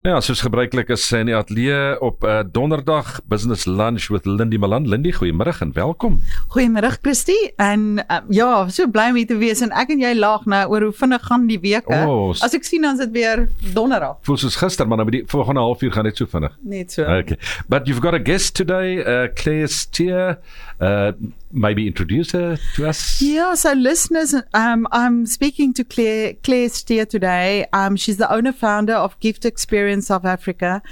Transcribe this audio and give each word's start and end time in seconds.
Ja, 0.00 0.14
soos 0.24 0.40
gebruiklik 0.40 0.88
is 0.94 1.02
sy 1.04 1.18
in 1.20 1.28
die 1.28 1.34
ateljee 1.36 1.98
op 2.00 2.22
'n 2.24 2.28
uh, 2.32 2.44
donderdag 2.48 3.18
business 3.28 3.66
lunch 3.66 4.06
with 4.08 4.24
Lindy 4.24 4.56
Malan. 4.56 4.88
Lindy, 4.88 5.12
goeiemôre 5.12 5.52
en 5.60 5.72
welkom. 5.76 6.22
Goeiemôre 6.48 6.88
Christy. 7.02 7.36
En 7.56 8.00
uh, 8.08 8.20
ja, 8.32 8.68
so 8.68 8.88
bly 8.88 9.10
om 9.10 9.18
hier 9.20 9.26
te 9.26 9.36
wees 9.36 9.60
en 9.60 9.68
ek 9.76 9.92
en 9.92 10.00
jy 10.00 10.14
lag 10.16 10.46
nou 10.48 10.62
oor 10.72 10.86
hoe 10.88 10.92
vinnig 10.92 11.26
gaan 11.28 11.44
die 11.46 11.60
weke. 11.60 11.92
Oh, 12.08 12.32
As 12.40 12.56
ek 12.56 12.64
sien 12.64 12.80
dan 12.80 12.96
is 12.96 13.04
dit 13.04 13.12
weer 13.12 13.44
donderdag. 13.74 14.16
Voel 14.24 14.40
soos 14.40 14.56
gister, 14.56 14.88
maar 14.88 14.96
nou 14.96 15.10
met 15.10 15.18
die 15.18 15.26
volgende 15.28 15.60
halfuur 15.60 15.92
gaan 15.92 16.08
dit 16.08 16.16
so 16.16 16.24
vinnig. 16.26 16.56
Net 16.64 16.92
so. 16.92 17.02
Okay. 17.04 17.36
But 17.68 17.86
you've 17.86 18.00
got 18.00 18.14
a 18.14 18.22
guest 18.24 18.54
today, 18.56 19.04
uh, 19.04 19.28
Claire 19.34 19.68
Steer. 19.68 20.38
Uh, 20.80 21.12
maybe 21.52 21.86
introduce 21.86 22.32
her 22.32 22.58
to 22.74 22.88
us? 22.88 23.20
Yeah, 23.20 23.54
so 23.54 23.72
listeners, 23.72 24.34
um, 24.54 24.86
I'm 24.92 25.26
speaking 25.26 25.74
to 25.74 25.84
Claire, 25.84 26.34
Claire 26.42 26.68
Stier 26.68 27.06
today. 27.06 27.66
Um, 27.72 27.96
she's 27.96 28.16
the 28.16 28.32
owner 28.32 28.52
founder 28.52 28.94
of 28.94 29.18
Gift 29.20 29.44
Experience 29.44 30.06
South 30.06 30.24
Africa. 30.24 30.82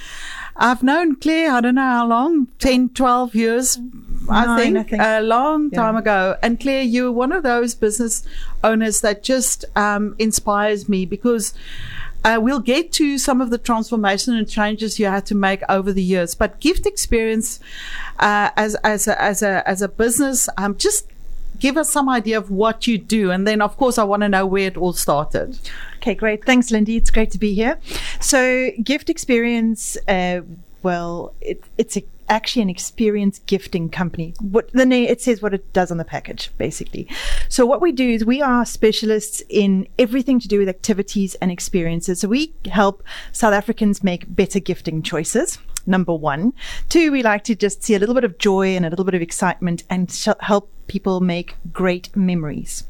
I've 0.57 0.83
known 0.83 1.17
Claire, 1.17 1.53
I 1.53 1.61
don't 1.61 1.77
know 1.77 1.83
how 1.83 2.07
long, 2.07 2.49
10, 2.59 2.91
12 2.91 3.35
years, 3.35 3.79
I, 4.29 4.59
think, 4.59 4.77
I 4.77 4.83
think, 4.83 5.03
a 5.03 5.21
long 5.21 5.71
time 5.71 5.95
yeah. 5.95 6.01
ago. 6.01 6.37
And 6.43 6.59
Claire, 6.59 6.83
you're 6.83 7.13
one 7.13 7.33
of 7.33 7.43
those 7.43 7.75
business 7.75 8.27
owners 8.65 9.01
that 9.03 9.23
just 9.23 9.65
um, 9.77 10.17
inspires 10.19 10.89
me 10.89 11.07
because 11.07 11.55
uh, 12.25 12.39
we'll 12.41 12.61
get 12.61 12.93
to 12.93 13.19
some 13.19 13.41
of 13.41 13.51
the 13.51 13.59
transformation 13.59 14.35
and 14.35 14.49
changes 14.49 14.99
you 14.99 15.07
had 15.07 15.27
to 15.27 15.35
make 15.35 15.63
over 15.69 15.93
the 15.93 16.03
years. 16.03 16.35
But 16.35 16.61
gift 16.61 16.87
experience 16.87 17.61
uh, 18.19 18.51
as 18.57 18.75
as 18.77 19.09
a, 19.09 19.21
as 19.23 19.43
a 19.43 19.69
as 19.69 19.83
a 19.83 19.89
business, 19.89 20.49
um, 20.57 20.77
just 20.77 21.07
give 21.59 21.77
us 21.77 21.91
some 21.91 22.09
idea 22.09 22.39
of 22.39 22.51
what 22.51 22.87
you 22.87 22.99
do, 22.99 23.31
and 23.31 23.47
then 23.47 23.61
of 23.61 23.77
course 23.77 23.99
I 23.99 24.05
want 24.05 24.23
to 24.23 24.29
know 24.29 24.47
where 24.47 24.67
it 24.67 24.77
all 24.77 24.93
started. 24.93 25.59
Okay, 25.97 26.15
great. 26.15 26.45
Thanks, 26.45 26.71
Lindie. 26.71 26.97
It's 26.97 27.11
great 27.11 27.31
to 27.33 27.39
be 27.39 27.55
here. 27.55 27.79
So, 28.21 28.71
gift 28.83 29.11
experience. 29.11 29.97
Uh, 30.07 30.43
well, 30.83 31.35
it, 31.41 31.63
it's 31.77 31.97
a 31.97 32.05
actually 32.29 32.63
an 32.63 32.71
experience 32.71 33.41
gifting 33.41 33.89
company. 33.89 34.35
What 34.41 34.73
the 34.73 34.87
name 34.87 35.09
it 35.09 35.21
says 35.21 35.43
what 35.43 35.55
it 35.55 35.73
does 35.73 35.91
on 35.91 35.99
the 35.99 36.05
package, 36.05 36.51
basically. 36.59 37.09
So 37.49 37.67
what 37.67 37.81
we 37.81 37.93
do 37.93 38.09
is 38.09 38.25
we 38.25 38.43
are 38.43 38.65
specialists 38.65 39.43
in 39.49 39.89
everything 39.99 40.41
to 40.41 40.49
do 40.49 40.59
with 40.59 40.69
activities 40.69 41.35
and 41.37 41.51
experiences. 41.51 42.21
So 42.21 42.29
we 42.29 42.53
help 42.71 43.03
South 43.33 43.55
Africans 43.55 44.05
make 44.05 44.35
better 44.35 44.61
gifting 44.61 45.03
choices. 45.03 45.59
Number 45.87 46.15
one. 46.15 46.53
Two, 46.91 47.11
we 47.11 47.23
like 47.23 47.45
to 47.45 47.55
just 47.55 47.83
see 47.83 47.95
a 47.95 47.99
little 47.99 48.15
bit 48.15 48.25
of 48.25 48.37
joy 48.39 48.77
and 48.77 48.85
a 48.85 48.91
little 48.91 49.07
bit 49.07 49.15
of 49.15 49.23
excitement 49.23 49.85
and 49.89 50.13
sh- 50.13 50.29
help 50.41 50.71
people 50.87 51.21
make 51.21 51.57
great 51.73 52.15
memories. 52.15 52.85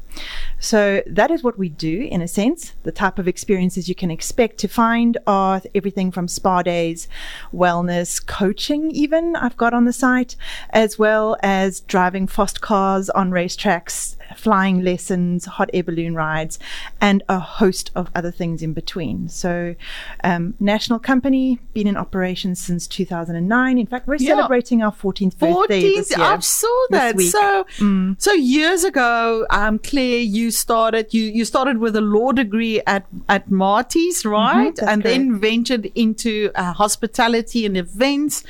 So 0.59 1.01
that 1.07 1.31
is 1.31 1.43
what 1.43 1.57
we 1.57 1.69
do 1.69 2.07
in 2.11 2.21
a 2.21 2.27
sense. 2.27 2.73
The 2.83 2.91
type 2.91 3.17
of 3.17 3.27
experiences 3.27 3.87
you 3.87 3.95
can 3.95 4.11
expect 4.11 4.57
to 4.59 4.67
find 4.67 5.17
are 5.25 5.61
everything 5.73 6.11
from 6.11 6.27
spa 6.27 6.61
days, 6.61 7.07
wellness, 7.53 8.25
coaching, 8.25 8.91
even 8.91 9.35
I've 9.35 9.57
got 9.57 9.73
on 9.73 9.85
the 9.85 9.93
site, 9.93 10.35
as 10.71 10.99
well 10.99 11.37
as 11.41 11.79
driving 11.81 12.27
fast 12.27 12.61
cars 12.61 13.09
on 13.11 13.31
racetracks, 13.31 14.17
flying 14.35 14.83
lessons, 14.83 15.45
hot 15.45 15.69
air 15.73 15.83
balloon 15.83 16.15
rides, 16.15 16.59
and 16.99 17.23
a 17.29 17.39
host 17.39 17.91
of 17.95 18.09
other 18.15 18.31
things 18.31 18.61
in 18.61 18.73
between. 18.73 19.29
So, 19.29 19.75
um, 20.23 20.55
national 20.59 20.99
company, 20.99 21.59
been 21.73 21.87
in 21.87 21.97
operation 21.97 22.55
since 22.55 22.87
2009. 22.87 23.77
In 23.77 23.87
fact, 23.87 24.07
we're 24.07 24.15
yeah. 24.15 24.35
celebrating 24.35 24.81
our 24.83 24.91
14th 24.91 25.37
birthday 25.37 25.81
14th, 25.81 25.95
this 25.95 26.17
year. 26.17 26.25
I 26.25 26.39
saw 26.39 26.85
that. 26.89 27.19
So, 27.19 27.65
mm. 27.77 28.21
so 28.21 28.33
years 28.33 28.83
ago, 28.83 29.45
um, 29.49 29.79
Claire, 29.79 29.98
you 30.01 30.51
started 30.51 31.13
you 31.13 31.23
you 31.23 31.45
started 31.45 31.77
with 31.77 31.95
a 31.95 32.01
law 32.01 32.31
degree 32.31 32.81
at 32.87 33.05
at 33.27 33.49
Maties, 33.49 34.19
mm-hmm, 34.19 34.29
right? 34.29 34.75
Mm-hmm, 34.75 34.89
and 34.89 35.03
correct. 35.03 35.17
then 35.17 35.39
ventured 35.39 35.85
into 35.95 36.51
uh, 36.55 36.73
hospitality 36.73 37.65
and 37.65 37.77
events, 37.77 38.43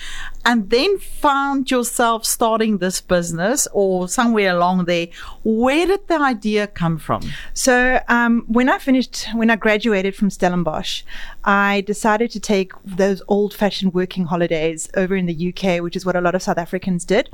and 0.45 0.69
then 0.69 0.97
found 0.97 1.71
yourself 1.71 2.25
starting 2.25 2.77
this 2.77 3.01
business 3.01 3.67
or 3.71 4.07
somewhere 4.07 4.55
along 4.55 4.85
there. 4.85 5.07
Where 5.43 5.85
did 5.85 6.07
the 6.07 6.19
idea 6.19 6.67
come 6.67 6.97
from? 6.97 7.21
So 7.53 8.01
um, 8.07 8.45
when 8.47 8.69
I 8.69 8.77
finished, 8.79 9.27
when 9.33 9.49
I 9.49 9.55
graduated 9.55 10.15
from 10.15 10.29
Stellenbosch, 10.29 11.03
I 11.43 11.81
decided 11.81 12.31
to 12.31 12.39
take 12.39 12.71
those 12.83 13.21
old-fashioned 13.27 13.93
working 13.93 14.25
holidays 14.25 14.89
over 14.95 15.15
in 15.15 15.25
the 15.25 15.49
UK, 15.49 15.81
which 15.81 15.95
is 15.95 16.05
what 16.05 16.15
a 16.15 16.21
lot 16.21 16.35
of 16.35 16.41
South 16.41 16.57
Africans 16.57 17.05
did. 17.05 17.29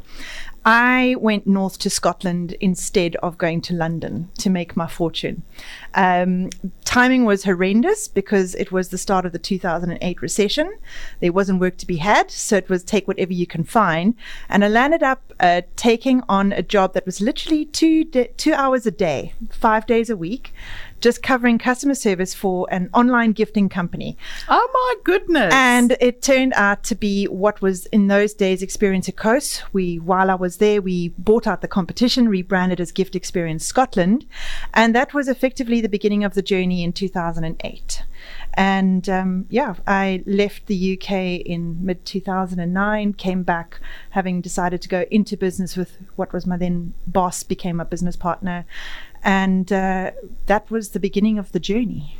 I 0.65 1.15
went 1.19 1.45
north 1.45 1.77
to 1.79 1.89
Scotland 1.89 2.53
instead 2.59 3.15
of 3.17 3.37
going 3.37 3.61
to 3.61 3.73
London 3.73 4.04
to 4.39 4.49
make 4.49 4.75
my 4.75 4.87
fortune. 4.87 5.43
Um, 5.95 6.49
timing 6.83 7.25
was 7.25 7.43
horrendous 7.43 8.07
because 8.07 8.53
it 8.55 8.71
was 8.71 8.89
the 8.89 8.97
start 8.97 9.25
of 9.25 9.31
the 9.31 9.39
2008 9.39 10.21
recession. 10.21 10.77
There 11.21 11.31
wasn't 11.31 11.59
work 11.59 11.77
to 11.77 11.87
be 11.87 11.97
had, 11.97 12.29
so 12.29 12.57
it 12.57 12.69
was 12.69 12.83
take 12.83 13.07
whatever 13.07 13.33
you 13.33 13.47
can 13.47 13.63
find. 13.63 14.15
And 14.49 14.63
I 14.63 14.67
landed 14.67 15.03
up 15.03 15.33
uh, 15.39 15.61
taking 15.75 16.21
on 16.29 16.51
a 16.51 16.61
job 16.61 16.93
that 16.93 17.05
was 17.05 17.21
literally 17.21 17.65
two 17.65 18.03
de- 18.03 18.27
two 18.37 18.53
hours 18.53 18.85
a 18.85 18.91
day, 18.91 19.33
five 19.51 19.85
days 19.87 20.09
a 20.09 20.17
week, 20.17 20.53
just 21.01 21.21
covering 21.21 21.57
customer 21.57 21.93
service 21.93 22.33
for 22.33 22.67
an 22.71 22.89
online 22.93 23.31
gifting 23.31 23.69
company. 23.69 24.17
Oh 24.49 24.69
my 24.73 24.95
goodness. 25.03 25.53
And 25.53 25.95
it 25.99 26.21
turned 26.21 26.53
out 26.55 26.83
to 26.85 26.95
be 26.95 27.25
what 27.25 27.61
was 27.61 27.85
in 27.87 28.07
those 28.07 28.33
days 28.33 28.61
Experience 28.61 29.09
Coast. 29.15 29.63
We, 29.71 29.99
while 29.99 30.31
I 30.31 30.35
was 30.35 30.57
there, 30.57 30.81
we 30.81 31.09
bought 31.09 31.45
out 31.45 31.61
the 31.61 31.67
competition, 31.67 32.27
rebranded 32.27 32.79
as 32.79 32.91
Gift 32.91 33.15
Experience 33.15 33.65
Scotland. 33.65 34.25
And 34.73 34.95
that 34.95 35.13
was 35.13 35.27
effectively 35.27 35.81
the 35.85 35.89
beginning 35.89 36.23
of 36.23 36.33
the 36.33 36.41
journey 36.41 36.83
in 36.83 36.91
2008. 36.91 38.03
And 38.55 39.07
um, 39.07 39.45
yeah, 39.51 39.75
I 39.85 40.23
left 40.25 40.65
the 40.65 40.97
UK 40.97 41.11
in 41.45 41.85
mid 41.85 42.03
2009, 42.05 43.13
came 43.13 43.43
back 43.43 43.79
having 44.09 44.41
decided 44.41 44.81
to 44.81 44.89
go 44.89 45.05
into 45.11 45.37
business 45.37 45.77
with 45.77 45.99
what 46.15 46.33
was 46.33 46.47
my 46.47 46.57
then 46.57 46.95
boss, 47.05 47.43
became 47.43 47.79
a 47.79 47.85
business 47.85 48.15
partner, 48.15 48.65
and 49.21 49.71
uh, 49.71 50.09
that 50.47 50.71
was 50.71 50.89
the 50.89 50.99
beginning 50.99 51.37
of 51.37 51.51
the 51.51 51.59
journey. 51.59 52.17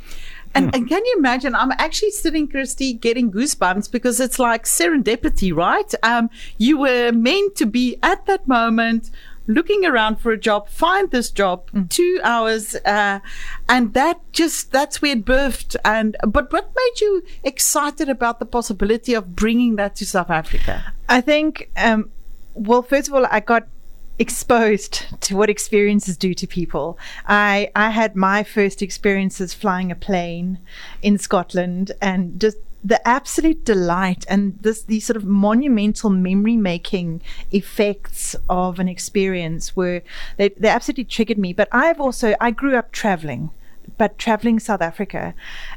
And, 0.54 0.72
and, 0.74 0.88
can 0.88 1.04
you 1.04 1.16
imagine? 1.18 1.56
I'm 1.56 1.72
actually 1.72 2.12
sitting, 2.12 2.46
Christy, 2.48 2.92
getting 2.92 3.32
goosebumps 3.32 3.90
because 3.90 4.20
it's 4.20 4.38
like 4.38 4.64
serendipity, 4.64 5.52
right? 5.52 5.92
Um, 6.04 6.30
you 6.56 6.78
were 6.78 7.10
meant 7.12 7.56
to 7.56 7.66
be 7.66 7.98
at 8.02 8.24
that 8.26 8.46
moment 8.46 9.10
looking 9.46 9.84
around 9.84 10.20
for 10.20 10.32
a 10.32 10.38
job, 10.38 10.68
find 10.68 11.10
this 11.10 11.30
job, 11.30 11.70
mm. 11.70 11.88
two 11.88 12.20
hours, 12.22 12.74
uh, 12.84 13.20
and 13.68 13.94
that 13.94 14.20
just 14.32 14.72
that's 14.72 15.00
where 15.00 15.12
it 15.12 15.24
birthed. 15.24 15.76
And 15.84 16.16
but 16.26 16.52
what 16.52 16.72
made 16.74 17.00
you 17.00 17.22
excited 17.44 18.08
about 18.08 18.38
the 18.38 18.46
possibility 18.46 19.14
of 19.14 19.36
bringing 19.36 19.76
that 19.76 19.96
to 19.96 20.06
South 20.06 20.30
Africa? 20.30 20.92
I 21.08 21.20
think, 21.20 21.70
um, 21.76 22.10
well, 22.54 22.82
first 22.82 23.08
of 23.08 23.14
all, 23.14 23.26
I 23.30 23.40
got 23.40 23.66
exposed 24.18 25.04
to 25.20 25.36
what 25.36 25.50
experiences 25.50 26.16
do 26.16 26.34
to 26.34 26.46
people. 26.46 26.98
I 27.26 27.70
I 27.76 27.90
had 27.90 28.16
my 28.16 28.42
first 28.42 28.82
experiences 28.82 29.52
flying 29.52 29.92
a 29.92 29.96
plane 29.96 30.58
in 31.02 31.18
Scotland 31.18 31.92
and 32.00 32.40
just 32.40 32.56
the 32.86 33.06
absolute 33.06 33.64
delight 33.64 34.24
and 34.28 34.56
this 34.60 34.84
these 34.84 35.04
sort 35.04 35.16
of 35.16 35.24
monumental 35.24 36.08
memory 36.08 36.56
making 36.56 37.20
effects 37.50 38.36
of 38.48 38.78
an 38.78 38.88
experience 38.88 39.74
were 39.74 40.02
they, 40.36 40.50
they 40.50 40.68
absolutely 40.68 41.04
triggered 41.04 41.38
me. 41.38 41.52
But 41.52 41.68
I've 41.72 42.00
also 42.00 42.36
I 42.40 42.52
grew 42.52 42.76
up 42.76 42.92
traveling 42.92 43.50
but 43.98 44.18
traveling 44.18 44.58
South 44.58 44.82
Africa. 44.82 45.32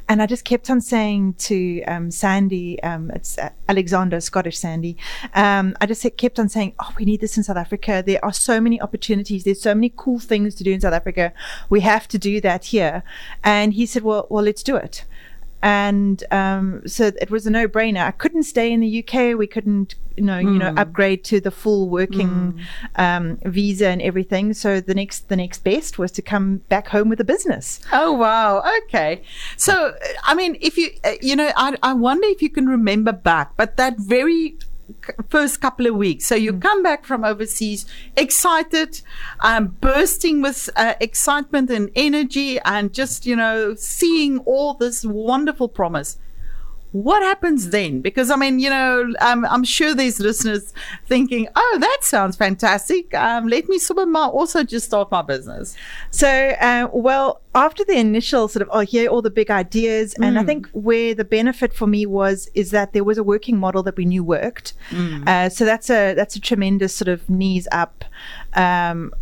And 0.10 0.22
I 0.22 0.26
just 0.26 0.44
kept 0.44 0.70
on 0.70 0.82
saying 0.82 1.36
to 1.36 1.84
um, 1.84 2.12
Sandy, 2.12 2.82
um, 2.84 3.12
it's 3.12 3.38
uh, 3.38 3.50
Alexander, 3.70 4.20
Scottish 4.20 4.58
Sandy, 4.58 4.98
um, 5.36 5.78
I 5.80 5.86
just 5.86 6.06
kept 6.18 6.40
on 6.40 6.50
saying, 6.50 6.74
oh, 6.80 6.92
we 6.98 7.06
need 7.06 7.22
this 7.22 7.38
in 7.38 7.44
South 7.44 7.56
Africa. 7.56 8.04
There 8.06 8.24
are 8.26 8.34
so 8.34 8.60
many 8.60 8.82
opportunities. 8.82 9.44
There's 9.44 9.62
so 9.62 9.76
many 9.76 9.94
cool 9.96 10.20
things 10.20 10.56
to 10.56 10.64
do 10.64 10.72
in 10.72 10.82
South 10.82 10.94
Africa. 10.94 11.32
We 11.70 11.82
have 11.82 12.08
to 12.10 12.18
do 12.18 12.42
that 12.42 12.66
here. 12.66 13.04
And 13.44 13.74
he 13.74 13.86
said, 13.86 14.04
well, 14.04 14.26
well, 14.30 14.44
let's 14.44 14.64
do 14.64 14.76
it 14.76 15.06
and 15.62 16.24
um, 16.32 16.88
so 16.88 17.12
it 17.20 17.30
was 17.30 17.46
a 17.46 17.50
no-brainer. 17.50 18.06
I 18.06 18.12
couldn't 18.12 18.44
stay 18.44 18.72
in 18.72 18.80
the 18.80 19.04
UK. 19.04 19.38
We 19.38 19.48
couldn't, 19.48 19.96
you 20.16 20.24
know, 20.24 20.40
mm. 20.40 20.54
you 20.54 20.60
know, 20.60 20.72
hmm. 20.72 20.78
upgrade 20.78 21.24
to 21.26 21.42
the 21.42 21.52
full 21.52 21.90
working 21.90 22.54
mm. 22.54 22.60
um, 22.96 23.38
visa 23.44 23.90
and 23.90 24.02
everything. 24.02 24.54
So 24.54 24.80
the 24.80 24.94
next, 24.94 25.28
the 25.28 25.36
next 25.36 25.64
best 25.64 25.98
was 25.98 26.12
to 26.14 26.22
come 26.22 26.58
back 26.70 26.88
home 26.88 27.10
with 27.10 27.20
a 27.20 27.26
business. 27.26 27.82
Oh 27.92 28.14
wow! 28.14 28.64
Okay, 28.84 29.22
so 29.58 29.94
I 30.24 30.34
mean, 30.34 30.58
if 30.62 30.78
you, 30.78 30.92
uh, 31.04 31.14
you 31.22 31.36
know, 31.36 31.52
I, 31.58 31.78
I 31.84 31.94
wonder 31.94 32.28
if 32.28 32.42
you 32.42 32.50
can 32.50 32.68
remember 32.68 33.12
back, 33.12 33.58
but 33.58 33.76
that 33.78 34.00
very 34.00 34.58
first 35.30 35.62
couple 35.62 35.88
of 35.88 35.96
weeks. 35.96 36.26
So 36.26 36.36
you 36.36 36.54
mm. 36.54 36.62
come 36.62 36.84
back 36.84 37.06
from 37.06 37.24
overseas 37.24 37.86
excited, 38.16 39.02
um, 39.40 39.78
bursting 39.82 40.42
with 40.42 40.70
uh, 40.76 40.96
excitement 41.00 41.70
and 41.70 41.90
energy, 41.96 42.60
and 42.60 42.94
just 42.94 43.26
you 43.26 43.36
know 43.36 43.76
seeing 43.76 44.40
all 44.40 44.74
this 44.74 45.06
wonderful 45.06 45.68
promise. 45.68 46.18
What 46.92 47.22
happens 47.22 47.70
then? 47.70 48.02
Because 48.02 48.32
I 48.32 48.36
mean, 48.36 48.60
you 48.60 48.70
know, 48.70 49.14
um, 49.22 49.46
I'm 49.46 49.64
sure 49.64 49.94
there's 49.94 50.20
listeners 50.20 50.74
thinking, 51.06 51.48
"Oh, 51.56 51.78
that 51.80 52.00
sounds 52.02 52.36
fantastic. 52.36 53.14
Um, 53.14 53.48
let 53.48 53.70
me 53.70 53.78
sort 53.78 54.00
of 54.00 54.08
my, 54.08 54.26
also 54.26 54.64
just 54.64 54.88
start 54.88 55.12
my 55.12 55.22
business." 55.22 55.76
So, 56.10 56.28
uh, 56.28 56.88
well, 56.92 57.42
after 57.54 57.84
the 57.86 57.98
initial 57.98 58.48
sort 58.48 58.62
of, 58.64 58.70
oh, 58.72 58.80
here 58.80 59.10
all 59.10 59.22
the 59.22 59.30
big 59.30 59.52
ideas, 59.52 60.16
and 60.16 60.40
I 60.40 60.44
think 60.44 60.68
where 60.72 61.14
the 61.14 61.26
benefit 61.26 61.74
for 61.74 61.86
me 61.88 62.06
was 62.06 62.50
is 62.56 62.72
that 62.72 62.94
there 62.94 63.04
was 63.04 63.18
a 63.18 63.24
working 63.24 63.58
model 63.58 63.84
that 63.84 63.96
we 63.96 64.06
knew 64.06 64.24
worked. 64.24 64.74
Uh, 65.28 65.50
so 65.50 65.66
that's 65.66 65.90
a 65.90 66.14
that's 66.16 66.36
a 66.36 66.40
tremendous 66.40 66.96
sort 66.96 67.08
of 67.10 67.30
knees 67.30 67.68
up. 67.72 68.04
Um, 68.56 69.14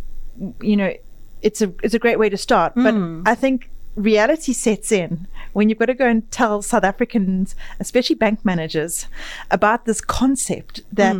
you 0.62 0.76
know, 0.76 0.94
it's 1.42 1.60
a 1.60 1.72
it's 1.82 1.94
a 1.94 1.98
great 1.98 2.18
way 2.18 2.28
to 2.30 2.36
start, 2.36 2.72
but 2.74 2.94
I 3.26 3.34
think 3.34 3.70
reality 3.98 4.52
sets 4.52 4.92
in 4.92 5.26
when 5.52 5.68
you've 5.68 5.78
got 5.78 5.86
to 5.86 5.94
go 5.94 6.06
and 6.06 6.30
tell 6.30 6.62
South 6.62 6.84
Africans, 6.84 7.54
especially 7.80 8.14
bank 8.14 8.44
managers, 8.44 9.06
about 9.50 9.84
this 9.86 10.00
concept 10.00 10.82
that 10.92 11.16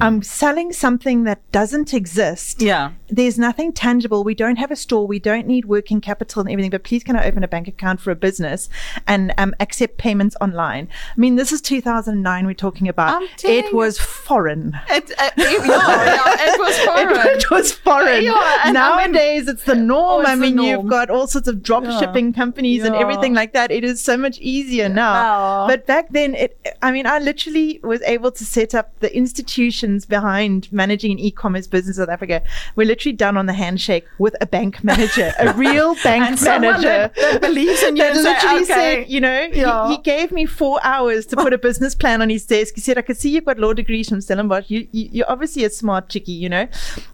I'm 0.00 0.22
selling 0.22 0.72
something 0.72 1.24
that 1.24 1.40
doesn't 1.52 1.92
exist. 1.92 2.62
Yeah. 2.62 2.92
There's 3.08 3.38
nothing 3.38 3.72
tangible. 3.72 4.24
We 4.24 4.34
don't 4.34 4.56
have 4.56 4.70
a 4.70 4.76
store. 4.76 5.06
We 5.06 5.18
don't 5.18 5.46
need 5.46 5.66
working 5.66 6.00
capital 6.00 6.40
and 6.40 6.50
everything. 6.50 6.70
But 6.70 6.84
please, 6.84 7.04
can 7.04 7.16
I 7.16 7.26
open 7.26 7.44
a 7.44 7.48
bank 7.48 7.68
account 7.68 8.00
for 8.00 8.10
a 8.10 8.14
business 8.16 8.68
and 9.06 9.34
um, 9.36 9.54
accept 9.60 9.98
payments 9.98 10.36
online? 10.40 10.88
I 11.14 11.20
mean, 11.20 11.36
this 11.36 11.52
is 11.52 11.60
2009. 11.60 12.46
We're 12.46 12.54
talking 12.54 12.88
about. 12.88 13.22
It 13.44 13.74
was 13.74 13.98
foreign. 13.98 14.78
It, 14.88 15.10
uh, 15.18 15.30
yeah, 15.36 15.66
yeah, 15.66 16.36
it 16.38 16.58
was 16.58 16.78
foreign. 16.86 17.36
It, 17.36 17.50
was 17.50 17.72
foreign. 17.72 18.24
Yeah, 18.24 18.62
and 18.64 18.78
I 18.78 19.04
mean- 19.04 19.12
Nowadays, 19.12 19.48
it's 19.48 19.64
the 19.64 19.74
norm. 19.74 20.02
Oh, 20.02 20.20
it's 20.20 20.30
I 20.30 20.34
mean, 20.36 20.56
norm. 20.56 20.68
you've 20.68 20.86
got 20.86 21.10
all 21.10 21.26
sorts 21.26 21.48
of 21.48 21.62
drop 21.62 21.84
Yeah. 21.84 21.98
Companies 22.30 22.84
and 22.84 22.94
everything 22.94 23.32
like 23.32 23.54
that. 23.54 23.70
It 23.70 23.84
is 23.84 24.02
so 24.02 24.18
much 24.18 24.38
easier 24.38 24.88
now. 24.90 25.14
Now. 25.14 25.66
But 25.66 25.86
back 25.86 26.10
then, 26.10 26.34
it. 26.34 26.58
I 26.82 26.92
mean, 26.92 27.06
I 27.06 27.18
literally 27.18 27.80
was 27.82 28.02
able 28.02 28.30
to 28.32 28.44
set 28.44 28.74
up 28.74 28.92
the 29.00 29.10
institutions 29.16 30.04
behind 30.04 30.70
managing 30.72 31.12
an 31.12 31.18
e-commerce 31.18 31.66
business 31.66 31.96
in 31.96 32.02
South 32.04 32.12
Africa. 32.12 32.42
We're 32.76 32.86
literally 32.86 33.16
done 33.16 33.36
on 33.38 33.46
the 33.46 33.52
handshake 33.54 34.04
with 34.18 34.36
a 34.42 34.46
bank 34.46 34.84
manager, 34.84 35.32
a 35.38 35.52
real 35.66 35.94
bank 36.04 36.40
manager 36.42 36.82
that- 36.82 37.14
that 37.14 37.40
believes 37.40 37.82
in 37.82 37.96
you 37.96 38.02
that 38.02 38.16
and 38.16 38.20
say, 38.24 38.32
literally 38.34 38.62
"Okay." 38.64 39.02
said, 39.04 39.10
you 39.10 39.20
know, 39.20 39.48
he- 39.50 39.60
Yeah. 39.60 39.88
he, 39.88 39.96
gave 40.02 40.32
me 40.32 40.44
four 40.46 40.78
hours 40.84 41.24
to 41.26 41.36
put 41.36 41.52
a 41.52 41.58
business 41.58 41.94
plan 41.94 42.20
on 42.20 42.28
his 42.28 42.44
desk. 42.44 42.74
He 42.74 42.80
said, 42.80 42.98
I 42.98 43.02
could 43.02 43.16
see 43.16 43.30
you've 43.30 43.44
got 43.44 43.58
law 43.58 43.72
degrees 43.72 44.08
from 44.08 44.20
Stellenbosch. 44.20 44.68
You, 44.68 44.86
you, 44.92 45.08
you're 45.12 45.30
obviously 45.30 45.64
a 45.64 45.70
smart 45.70 46.08
chickie, 46.08 46.32
you 46.32 46.48
know. 46.48 46.68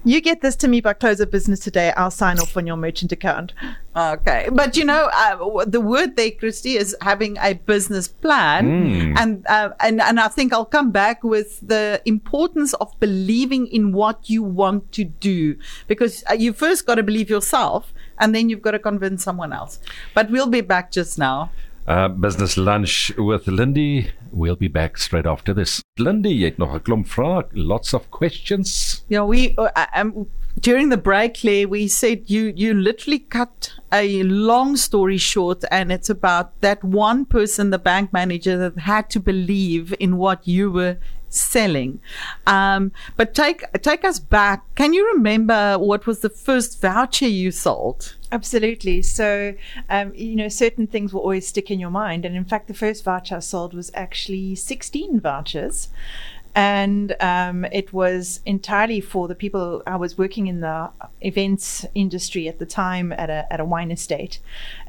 You 0.04 0.20
get 0.20 0.40
this 0.40 0.56
to 0.56 0.68
me 0.68 0.80
by 0.80 0.94
close 0.94 1.20
of 1.20 1.30
business 1.30 1.60
today. 1.60 1.92
I'll 1.96 2.10
sign 2.10 2.38
off 2.40 2.56
on 2.56 2.66
your 2.66 2.76
merchant 2.76 3.12
account. 3.12 3.52
Okay, 3.98 4.46
but 4.52 4.76
you 4.76 4.84
know, 4.84 5.10
uh, 5.12 5.64
the 5.66 5.80
word 5.80 6.14
there, 6.14 6.30
Christy, 6.30 6.76
is 6.76 6.94
having 7.02 7.36
a 7.42 7.54
business 7.54 8.06
plan, 8.06 8.62
Mm. 8.68 9.18
and 9.18 9.30
uh, 9.50 9.70
and 9.80 10.00
and 10.00 10.20
I 10.20 10.28
think 10.28 10.52
I'll 10.52 10.70
come 10.70 10.92
back 10.92 11.24
with 11.24 11.58
the 11.66 12.00
importance 12.06 12.74
of 12.78 12.94
believing 13.00 13.66
in 13.66 13.90
what 13.90 14.30
you 14.30 14.44
want 14.44 14.92
to 14.92 15.02
do, 15.04 15.56
because 15.88 16.22
uh, 16.30 16.34
you 16.38 16.52
first 16.52 16.86
got 16.86 16.94
to 16.94 17.02
believe 17.02 17.28
yourself, 17.28 17.92
and 18.20 18.34
then 18.34 18.48
you've 18.48 18.62
got 18.62 18.78
to 18.78 18.78
convince 18.78 19.24
someone 19.24 19.52
else. 19.52 19.80
But 20.14 20.30
we'll 20.30 20.46
be 20.50 20.60
back 20.62 20.92
just 20.92 21.18
now. 21.18 21.50
Uh 21.88 22.06
business 22.06 22.56
lunch 22.56 23.10
with 23.16 23.48
Lindie. 23.48 24.12
We'll 24.30 24.60
be 24.60 24.68
back 24.68 24.98
straight 24.98 25.24
after 25.26 25.54
this. 25.54 25.82
Lindie, 25.98 26.36
jy 26.38 26.44
het 26.52 26.58
nog 26.58 26.74
'n 26.76 26.80
klomp 26.84 27.06
vrae, 27.08 27.42
lots 27.52 27.94
of 27.94 28.10
questions. 28.10 29.02
Yeah, 29.08 29.24
we 29.26 29.54
uh, 29.58 29.86
um, 29.96 30.28
during 30.60 30.88
the 30.88 30.96
break, 30.96 31.34
Claire, 31.40 31.68
we 31.68 31.88
said 31.88 32.28
you 32.30 32.52
you 32.56 32.74
literally 32.74 33.20
cut 33.20 33.72
a 33.92 34.22
long 34.24 34.76
story 34.76 35.18
short, 35.18 35.64
and 35.70 35.92
it's 35.92 36.10
about 36.10 36.60
that 36.60 36.82
one 36.82 37.24
person, 37.24 37.70
the 37.70 37.78
bank 37.78 38.12
manager, 38.12 38.56
that 38.58 38.78
had 38.80 39.10
to 39.10 39.20
believe 39.20 39.94
in 40.00 40.16
what 40.16 40.46
you 40.46 40.70
were 40.70 40.98
selling. 41.28 42.00
Um, 42.46 42.92
but 43.16 43.34
take 43.34 43.64
take 43.82 44.04
us 44.04 44.18
back. 44.18 44.62
Can 44.74 44.92
you 44.92 45.06
remember 45.14 45.78
what 45.78 46.06
was 46.06 46.20
the 46.20 46.30
first 46.30 46.80
voucher 46.80 47.28
you 47.28 47.50
sold? 47.50 48.16
Absolutely. 48.30 49.00
So, 49.02 49.54
um, 49.88 50.12
you 50.14 50.36
know, 50.36 50.48
certain 50.48 50.86
things 50.86 51.14
will 51.14 51.22
always 51.22 51.46
stick 51.46 51.70
in 51.70 51.80
your 51.80 51.90
mind. 51.90 52.24
And 52.24 52.36
in 52.36 52.44
fact, 52.44 52.68
the 52.68 52.74
first 52.74 53.04
voucher 53.04 53.36
I 53.36 53.40
sold 53.40 53.72
was 53.72 53.90
actually 53.94 54.54
16 54.54 55.20
vouchers. 55.20 55.88
And 56.54 57.14
um, 57.20 57.64
it 57.66 57.92
was 57.92 58.40
entirely 58.44 59.00
for 59.00 59.28
the 59.28 59.34
people. 59.34 59.82
I 59.86 59.96
was 59.96 60.18
working 60.18 60.46
in 60.48 60.60
the 60.60 60.90
events 61.20 61.84
industry 61.94 62.48
at 62.48 62.58
the 62.58 62.66
time 62.66 63.12
at 63.12 63.30
a, 63.30 63.46
at 63.52 63.60
a 63.60 63.64
wine 63.64 63.90
estate 63.90 64.40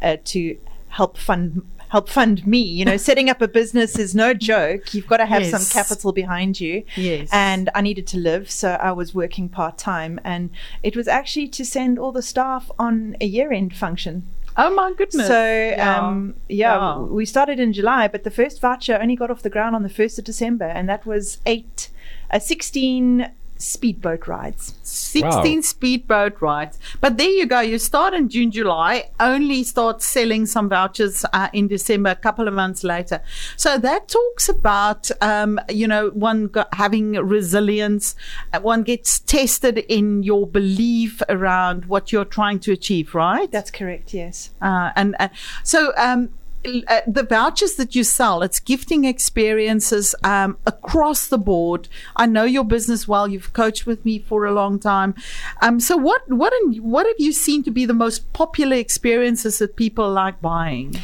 uh, 0.02 0.18
to 0.26 0.58
help 0.90 1.18
fund 1.18 1.62
help 1.90 2.08
fund 2.08 2.46
me 2.46 2.60
you 2.60 2.86
know 2.86 2.98
setting 3.10 3.30
up 3.32 3.42
a 3.42 3.48
business 3.48 3.98
is 3.98 4.14
no 4.14 4.32
joke 4.32 4.94
you've 4.94 5.08
got 5.08 5.18
to 5.18 5.26
have 5.26 5.44
some 5.46 5.64
capital 5.74 6.12
behind 6.12 6.60
you 6.60 6.84
Yes. 6.96 7.30
and 7.32 7.70
I 7.74 7.82
needed 7.82 8.06
to 8.08 8.18
live, 8.18 8.50
so 8.52 8.72
I 8.72 8.92
was 8.92 9.14
working 9.16 9.50
part 9.50 9.78
time, 9.78 10.20
and 10.24 10.50
it 10.84 10.96
was 10.96 11.08
actually 11.08 11.48
to 11.50 11.66
send 11.66 11.98
all 11.98 12.12
the 12.12 12.22
staff 12.22 12.70
on 12.78 13.16
a 13.22 13.26
year 13.26 13.52
end 13.52 13.76
function. 13.76 14.28
Oh 14.62 14.72
my 14.76 14.92
goodness! 15.00 15.28
So 15.28 15.76
um, 15.80 16.36
yeah, 16.50 16.74
Yeah. 16.74 16.80
w- 16.96 17.14
we 17.20 17.26
started 17.26 17.60
in 17.60 17.72
July, 17.74 18.08
but 18.14 18.24
the 18.24 18.32
first 18.32 18.60
voucher 18.62 18.98
only 19.02 19.16
got 19.16 19.30
off 19.32 19.42
the 19.42 19.50
ground 19.58 19.74
on 19.76 19.84
the 19.84 19.90
first 20.00 20.20
of 20.20 20.26
December, 20.26 20.66
and 20.78 20.88
that 20.90 21.06
was 21.06 21.38
eight, 21.46 21.90
uh, 22.32 22.40
sixteen 22.40 23.32
speedboat 23.60 24.28
rides. 24.28 24.74
16 24.84 25.56
Wow. 25.58 25.62
speedboat 25.62 26.42
rides. 26.42 26.80
But 27.02 27.18
there 27.18 27.30
you 27.30 27.46
go. 27.46 27.60
You 27.60 27.78
start 27.78 28.14
in 28.14 28.30
June, 28.30 28.52
July, 28.52 29.10
only 29.20 29.64
start 29.64 30.02
selling 30.02 30.46
some 30.46 30.70
vouchers 30.70 31.26
uh, 31.34 31.50
in 31.54 31.68
December, 31.68 32.10
a 32.12 32.16
couple 32.16 32.48
of 32.48 32.54
months 32.54 32.84
later. 32.84 33.22
So 33.58 33.78
that 33.78 34.08
talks 34.08 34.50
about, 34.50 35.12
um, 35.22 35.60
you 35.70 35.88
know, 35.88 36.10
one 36.14 36.48
go- 36.48 36.66
having 36.74 37.12
resilience. 37.14 38.16
Uh, 38.54 38.62
one 38.62 38.84
gets 38.84 39.20
tested 39.20 39.78
in 39.90 40.24
your 40.24 40.48
belief 40.48 41.22
around 41.30 41.86
what 41.86 42.12
you're 42.12 42.26
trying 42.26 42.60
to 42.62 42.72
achieve, 42.72 43.14
right? 43.14 43.52
That's 43.52 43.72
correct. 43.72 44.14
Yes. 44.14 44.52
Uh, 44.62 44.92
and 44.96 45.16
uh, 45.20 45.28
so 45.64 45.92
um, 45.98 46.22
l- 46.22 46.30
uh, 46.66 47.02
the 47.08 47.24
vouchers 47.24 47.76
that 47.76 47.96
you 47.96 48.04
sell, 48.04 48.42
it's 48.42 48.60
gifting 48.60 49.06
experiences 49.06 50.14
um, 50.24 50.58
across 50.66 51.28
the 51.28 51.38
board. 51.38 51.88
I 52.16 52.26
know 52.26 52.44
your 52.44 52.66
business 52.66 53.08
well. 53.08 53.28
You've 53.28 53.54
coached 53.54 53.86
with 53.86 54.04
me 54.04 54.20
for 54.20 54.46
a 54.46 54.52
long 54.52 54.78
time. 54.78 55.16
Um, 55.62 55.80
so 55.80 55.96
what 55.96 56.22
what 56.30 56.52
what 56.82 57.06
have 57.06 57.16
you 57.18 57.32
seen 57.32 57.64
to 57.64 57.72
be 57.72 57.86
the 57.86 57.94
most 57.94 58.32
popular 58.34 58.76
experiences 58.76 59.60
that 59.60 59.78
people 59.78 60.12
like 60.12 60.42
buying? 60.42 60.96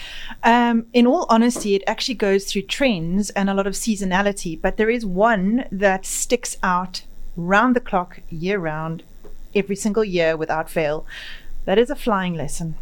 Um, 0.44 0.88
in 0.94 1.08
all 1.08 1.26
honesty, 1.30 1.74
it 1.76 1.84
actually 1.88 2.16
goes 2.16 2.46
through 2.46 2.64
trends 2.64 3.30
and 3.32 3.50
a 3.50 3.54
lot 3.54 3.68
of 3.68 3.74
seasonality, 3.74 4.60
but 4.62 4.76
there 4.78 4.90
is 4.90 5.06
one 5.06 5.66
that 5.72 6.06
sticks 6.06 6.58
out 6.64 7.04
round 7.38 7.76
the 7.76 7.80
clock, 7.80 8.20
year 8.30 8.60
round, 8.60 9.04
every 9.54 9.76
single 9.76 10.04
year 10.04 10.36
without 10.36 10.70
fail. 10.70 11.06
That 11.64 11.78
is 11.78 11.90
a 11.90 11.96
flying 11.96 12.36
lesson. 12.36 12.76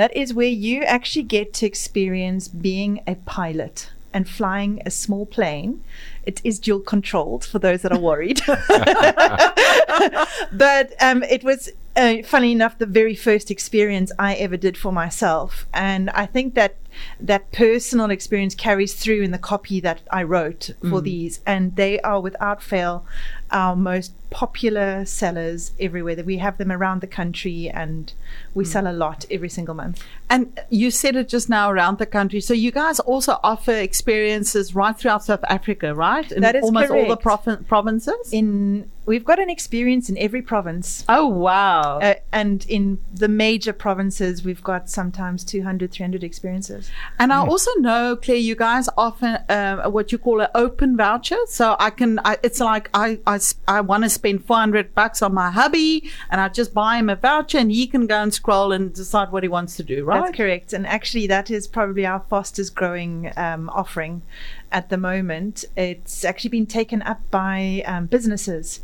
That 0.00 0.16
is 0.16 0.32
where 0.32 0.48
you 0.48 0.82
actually 0.84 1.24
get 1.24 1.52
to 1.52 1.66
experience 1.66 2.48
being 2.48 3.02
a 3.06 3.16
pilot 3.16 3.90
and 4.14 4.26
flying 4.26 4.80
a 4.86 4.90
small 4.90 5.26
plane. 5.26 5.84
It 6.24 6.40
is 6.42 6.58
dual 6.58 6.80
controlled 6.80 7.44
for 7.44 7.58
those 7.58 7.82
that 7.82 7.92
are 7.92 7.98
worried. 7.98 8.40
but 10.52 10.94
um, 11.02 11.22
it 11.24 11.44
was, 11.44 11.68
uh, 12.00 12.22
funny 12.22 12.52
enough, 12.52 12.78
the 12.78 12.86
very 12.86 13.14
first 13.14 13.50
experience 13.50 14.10
I 14.18 14.34
ever 14.34 14.56
did 14.56 14.76
for 14.78 14.90
myself. 14.90 15.66
And 15.74 16.08
I 16.10 16.24
think 16.24 16.54
that 16.54 16.76
that 17.20 17.52
personal 17.52 18.10
experience 18.10 18.54
carries 18.54 18.94
through 18.94 19.22
in 19.22 19.30
the 19.30 19.38
copy 19.38 19.80
that 19.80 20.00
I 20.10 20.22
wrote 20.22 20.70
for 20.88 21.00
these. 21.00 21.40
And 21.46 21.76
they 21.76 22.00
are 22.00 22.20
without 22.20 22.62
fail 22.62 23.04
our 23.50 23.76
most 23.76 24.12
popular 24.30 25.04
sellers 25.04 25.72
everywhere. 25.78 26.14
That 26.16 26.26
We 26.26 26.38
have 26.38 26.56
them 26.58 26.72
around 26.72 27.00
the 27.00 27.06
country 27.06 27.68
and 27.68 28.12
we 28.54 28.64
sell 28.64 28.86
a 28.86 28.92
lot 28.92 29.24
every 29.30 29.48
single 29.48 29.74
month. 29.74 30.02
And 30.28 30.58
you 30.70 30.90
said 30.90 31.16
it 31.16 31.28
just 31.28 31.48
now 31.48 31.70
around 31.70 31.98
the 31.98 32.06
country. 32.06 32.40
So 32.40 32.54
you 32.54 32.72
guys 32.72 32.98
also 33.00 33.38
offer 33.42 33.72
experiences 33.72 34.74
right 34.74 34.96
throughout 34.96 35.24
South 35.24 35.44
Africa, 35.48 35.94
right? 35.94 36.30
In 36.32 36.42
That 36.42 36.56
is 36.56 36.64
almost 36.64 36.90
all 36.90 37.08
the 37.08 37.16
correct. 37.16 37.68
provinces. 37.68 38.32
In 38.32 38.90
we've 39.10 39.24
got 39.24 39.40
an 39.40 39.50
experience 39.50 40.08
in 40.08 40.16
every 40.18 40.40
province. 40.40 41.04
oh 41.08 41.26
wow! 41.26 41.98
Uh, 41.98 42.14
and 42.30 42.64
in 42.68 42.98
the 43.12 43.26
major 43.26 43.72
provinces, 43.72 44.44
we've 44.44 44.62
got 44.62 44.88
sometimes 44.88 45.42
200, 45.42 45.90
300 45.90 46.22
experiences. 46.22 46.88
And 47.18 47.32
I 47.32 47.44
also 47.44 47.72
know, 47.78 48.14
Claire, 48.14 48.36
you 48.36 48.54
guys 48.54 48.88
offer 48.96 49.44
um, 49.48 49.92
what 49.92 50.12
you 50.12 50.18
call 50.18 50.40
an 50.40 50.48
open 50.54 50.96
voucher. 50.96 51.40
So 51.46 51.74
I 51.80 51.90
can, 51.90 52.20
I, 52.24 52.38
it's 52.44 52.60
like 52.60 52.88
I—I 52.94 53.80
want 53.80 54.04
to 54.04 54.10
spend 54.10 54.44
400 54.44 54.94
bucks 54.94 55.22
on 55.22 55.34
my 55.34 55.50
hubby 55.50 56.08
and 56.30 56.40
I 56.40 56.48
just 56.48 56.72
buy 56.72 56.98
him 56.98 57.10
a 57.10 57.16
voucher 57.16 57.58
and 57.58 57.72
he 57.72 57.88
can 57.88 58.06
go 58.06 58.22
and 58.22 58.32
scroll 58.32 58.70
and 58.70 58.94
decide 58.94 59.32
what 59.32 59.42
he 59.42 59.48
wants 59.48 59.76
to 59.78 59.82
do, 59.82 60.04
right? 60.04 60.20
That's 60.22 60.36
correct. 60.36 60.72
And 60.72 60.86
actually, 60.86 61.26
that 61.26 61.50
is 61.50 61.66
probably 61.66 62.06
our 62.06 62.22
fastest 62.30 62.76
growing 62.76 63.32
um, 63.36 63.70
offering 63.70 64.22
at 64.72 64.88
the 64.88 64.96
moment. 64.96 65.64
It's 65.76 66.24
actually 66.24 66.50
been 66.50 66.66
taken 66.66 67.02
up 67.02 67.20
by 67.30 67.82
um, 67.86 68.06
businesses. 68.06 68.80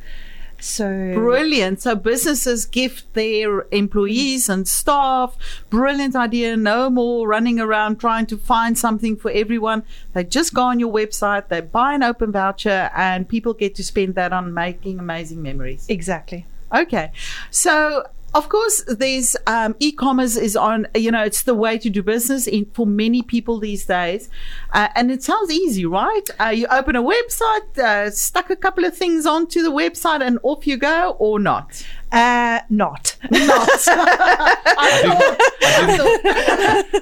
So 0.58 1.12
Brilliant. 1.14 1.82
So 1.82 1.94
businesses 1.94 2.64
gift 2.64 3.12
their 3.14 3.66
employees 3.70 4.48
and 4.48 4.66
staff. 4.66 5.36
Brilliant 5.70 6.16
idea. 6.16 6.56
No 6.56 6.88
more 6.90 7.28
running 7.28 7.60
around 7.60 8.00
trying 8.00 8.26
to 8.26 8.36
find 8.36 8.78
something 8.78 9.16
for 9.16 9.30
everyone. 9.30 9.84
They 10.14 10.24
just 10.24 10.54
go 10.54 10.62
on 10.62 10.80
your 10.80 10.92
website, 10.92 11.48
they 11.48 11.60
buy 11.60 11.94
an 11.94 12.02
open 12.02 12.32
voucher, 12.32 12.90
and 12.96 13.28
people 13.28 13.52
get 13.52 13.74
to 13.76 13.84
spend 13.84 14.14
that 14.14 14.32
on 14.32 14.54
making 14.54 14.98
amazing 14.98 15.42
memories. 15.42 15.86
exactly. 15.88 16.46
Okay. 16.74 17.12
So 17.50 18.06
of 18.36 18.50
course, 18.50 18.84
there's 18.86 19.34
um, 19.46 19.74
e-commerce 19.80 20.36
is 20.36 20.56
on. 20.56 20.86
You 20.94 21.10
know, 21.10 21.24
it's 21.24 21.44
the 21.44 21.54
way 21.54 21.78
to 21.78 21.88
do 21.88 22.02
business 22.02 22.46
in, 22.46 22.66
for 22.74 22.86
many 22.86 23.22
people 23.22 23.58
these 23.58 23.86
days, 23.86 24.28
uh, 24.72 24.88
and 24.94 25.10
it 25.10 25.22
sounds 25.22 25.50
easy, 25.50 25.86
right? 25.86 26.28
Uh, 26.38 26.48
you 26.48 26.66
open 26.66 26.96
a 26.96 27.02
website, 27.02 27.78
uh, 27.78 28.10
stuck 28.10 28.50
a 28.50 28.56
couple 28.56 28.84
of 28.84 28.94
things 28.94 29.24
onto 29.24 29.62
the 29.62 29.72
website, 29.72 30.20
and 30.20 30.38
off 30.42 30.66
you 30.66 30.76
go, 30.76 31.16
or 31.18 31.38
not. 31.38 31.82
Uh, 32.12 32.60
not. 32.70 33.16
Not. 33.30 33.68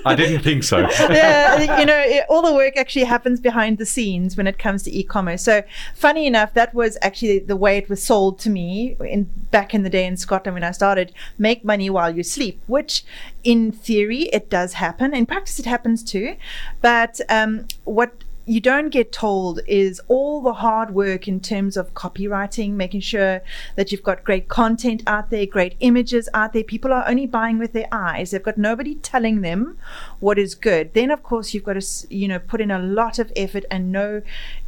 I 0.07 0.15
didn't 0.17 0.43
think 0.43 0.65
so. 0.65 0.89
yeah, 1.11 1.79
you 1.79 1.87
know, 1.87 1.99
it, 1.99 2.25
all 2.31 2.41
the 2.43 2.55
work 2.55 2.77
actually 2.77 3.05
happens 3.05 3.39
behind 3.39 3.79
the 3.79 3.85
scenes 3.85 4.37
when 4.37 4.47
it 4.47 4.59
comes 4.59 4.83
to 4.85 4.99
e-commerce. 4.99 5.43
So, 5.43 5.63
funny 5.95 6.27
enough, 6.27 6.55
that 6.55 6.75
was 6.75 6.97
actually 7.03 7.41
the 7.41 7.57
way 7.57 7.77
it 7.77 7.89
was 7.91 8.03
sold 8.03 8.39
to 8.41 8.51
me 8.51 8.97
in 9.01 9.25
back 9.51 9.75
in 9.75 9.83
the 9.83 9.91
day 9.91 10.07
in 10.07 10.17
Scotland 10.17 10.55
when 10.55 10.65
I 10.65 10.71
started. 10.71 11.13
Make 11.39 11.65
money 11.65 11.91
while 11.91 12.17
you 12.17 12.23
sleep, 12.23 12.63
which, 12.67 13.05
in 13.43 13.73
theory, 13.73 14.23
it 14.33 14.49
does 14.49 14.75
happen. 14.75 15.15
In 15.15 15.27
practice, 15.27 15.59
it 15.59 15.67
happens 15.67 16.03
too. 16.03 16.37
But 16.81 17.21
um, 17.29 17.67
what 17.85 18.24
you 18.47 18.61
don't 18.61 18.91
get 18.91 19.13
told 19.13 19.61
is 19.67 20.01
all 20.09 20.43
the 20.43 20.53
hard 20.55 20.95
work 20.95 21.27
in 21.27 21.41
terms 21.41 21.77
of 21.77 21.95
copywriting, 21.95 22.73
making 22.73 23.01
sure 23.01 23.41
that 23.77 23.91
you've 23.91 24.03
got 24.03 24.25
great 24.25 24.49
content 24.49 25.03
out 25.07 25.31
there, 25.31 25.47
great 25.47 25.77
images 25.81 26.29
out 26.35 26.53
there. 26.53 26.63
People 26.63 26.93
are 26.93 27.09
only 27.09 27.27
buying 27.27 27.59
with 27.59 27.73
their 27.73 27.89
eyes. 27.91 28.31
They've 28.31 28.43
got 28.43 28.59
nobody 28.59 28.97
telling 28.97 29.41
them 29.41 29.79
what 30.21 30.39
is 30.39 30.55
good. 30.55 30.93
Then, 30.93 31.11
of 31.11 31.23
course, 31.23 31.55
you've 31.55 31.65
got 31.65 31.81
to, 31.81 32.15
you 32.15 32.29
know, 32.29 32.39
put 32.39 32.61
in 32.61 32.71
a 32.71 32.79
lot 32.79 33.19
of 33.19 33.33
effort 33.35 33.65
and 33.71 33.91
know 33.91 34.23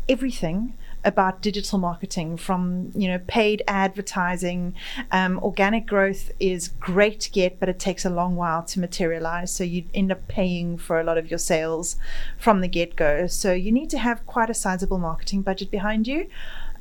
everything 0.08 0.74
about 1.06 1.40
digital 1.40 1.78
marketing 1.78 2.36
from 2.36 2.90
you 2.94 3.08
know 3.08 3.18
paid 3.26 3.62
advertising. 3.66 4.74
Um, 5.12 5.38
organic 5.38 5.86
growth 5.86 6.32
is 6.38 6.68
great 6.68 7.20
to 7.20 7.30
get 7.30 7.58
but 7.58 7.68
it 7.68 7.78
takes 7.78 8.04
a 8.04 8.10
long 8.10 8.36
while 8.36 8.62
to 8.64 8.80
materialize. 8.80 9.52
So 9.54 9.64
you 9.64 9.84
end 9.94 10.12
up 10.12 10.28
paying 10.28 10.76
for 10.76 11.00
a 11.00 11.04
lot 11.04 11.16
of 11.16 11.30
your 11.30 11.38
sales 11.38 11.96
from 12.36 12.60
the 12.60 12.68
get-go. 12.68 13.26
So 13.28 13.52
you 13.52 13.72
need 13.72 13.88
to 13.90 13.98
have 13.98 14.26
quite 14.26 14.50
a 14.50 14.54
sizable 14.54 14.98
marketing 14.98 15.42
budget 15.42 15.70
behind 15.70 16.06
you. 16.06 16.28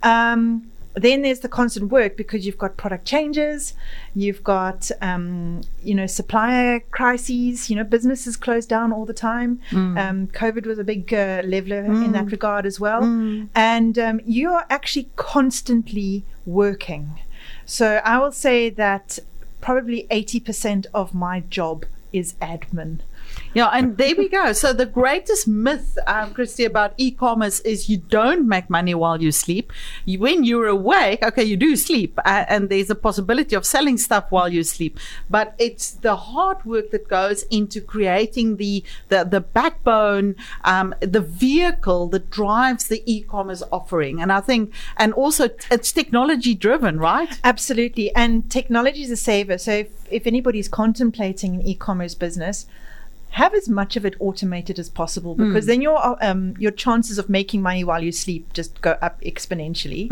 Um, 0.03 0.71
then 0.95 1.21
there's 1.23 1.41
the 1.41 1.49
constant 1.49 1.91
work 1.91 2.15
because 2.15 2.45
you've 2.45 2.57
got 2.57 2.77
product 2.77 3.05
changes, 3.05 3.73
you've 4.15 4.43
got 4.43 4.89
um, 5.01 5.61
you 5.83 5.93
know 5.93 6.07
supplier 6.07 6.79
crises. 6.91 7.69
You 7.69 7.75
know 7.75 7.83
businesses 7.83 8.37
close 8.37 8.65
down 8.65 8.91
all 8.93 9.05
the 9.05 9.13
time. 9.13 9.59
Um, 9.97 10.27
COVID 10.27 10.65
was 10.65 10.79
a 10.79 10.83
big 10.83 11.13
uh, 11.13 11.41
leveler 11.45 11.83
in 12.05 12.11
that 12.13 12.31
regard 12.31 12.65
as 12.65 12.79
well, 12.79 13.03
and 13.55 13.99
um, 13.99 14.21
you 14.25 14.49
are 14.51 14.65
actually 14.69 15.09
constantly 15.15 16.23
working. 16.45 17.19
So 17.65 18.01
I 18.05 18.17
will 18.19 18.31
say 18.31 18.69
that 18.69 19.19
probably 19.61 20.07
eighty 20.09 20.39
percent 20.39 20.87
of 20.93 21.13
my 21.13 21.41
job 21.41 21.85
is 22.13 22.33
admin. 22.41 22.99
Yeah, 23.55 23.67
and 23.67 23.95
there 23.95 24.13
we 24.17 24.27
go. 24.27 24.51
So 24.51 24.73
the 24.73 24.85
greatest 24.85 25.47
myth, 25.47 25.97
um, 26.07 26.33
Christy, 26.33 26.65
about 26.65 26.93
e-commerce 26.97 27.61
is 27.61 27.89
you 27.89 27.95
don't 27.95 28.45
make 28.49 28.69
money 28.69 28.93
while 28.93 29.23
you 29.23 29.31
sleep. 29.31 29.71
You, 30.03 30.19
when 30.19 30.43
you're 30.43 30.67
awake, 30.67 31.23
okay, 31.23 31.45
you 31.45 31.55
do 31.55 31.77
sleep, 31.77 32.19
uh, 32.25 32.43
and 32.49 32.67
there's 32.67 32.89
a 32.89 32.95
possibility 32.95 33.55
of 33.55 33.65
selling 33.65 33.97
stuff 33.97 34.25
while 34.29 34.51
you 34.51 34.61
sleep. 34.63 34.99
But 35.29 35.55
it's 35.57 35.91
the 35.91 36.17
hard 36.17 36.65
work 36.65 36.91
that 36.91 37.07
goes 37.07 37.43
into 37.43 37.79
creating 37.79 38.57
the 38.57 38.83
the, 39.07 39.23
the 39.23 39.39
backbone, 39.39 40.35
um, 40.65 40.93
the 40.99 41.21
vehicle 41.21 42.09
that 42.09 42.29
drives 42.29 42.89
the 42.89 43.03
e-commerce 43.05 43.63
offering. 43.71 44.21
And 44.21 44.33
I 44.33 44.41
think, 44.41 44.73
and 44.97 45.13
also 45.13 45.47
t- 45.47 45.67
it's 45.71 45.93
technology 45.93 46.55
driven, 46.55 46.99
right? 46.99 47.39
Absolutely. 47.45 48.13
And 48.15 48.51
technology 48.51 49.03
is 49.03 49.11
a 49.11 49.15
saver. 49.15 49.57
So 49.57 49.71
if, 49.71 49.87
if 50.11 50.27
anybody's 50.27 50.67
contemplating 50.67 51.55
an 51.55 51.61
e-commerce 51.61 52.15
business, 52.15 52.65
have 53.41 53.53
as 53.53 53.67
much 53.67 53.97
of 53.97 54.05
it 54.05 54.15
automated 54.21 54.79
as 54.79 54.89
possible 54.89 55.35
because 55.35 55.65
then 55.65 55.81
your 55.81 55.97
um, 56.27 56.53
your 56.57 56.71
chances 56.71 57.17
of 57.21 57.27
making 57.29 57.61
money 57.61 57.83
while 57.83 58.01
you 58.01 58.11
sleep 58.11 58.43
just 58.53 58.79
go 58.81 58.91
up 59.01 59.19
exponentially. 59.31 60.09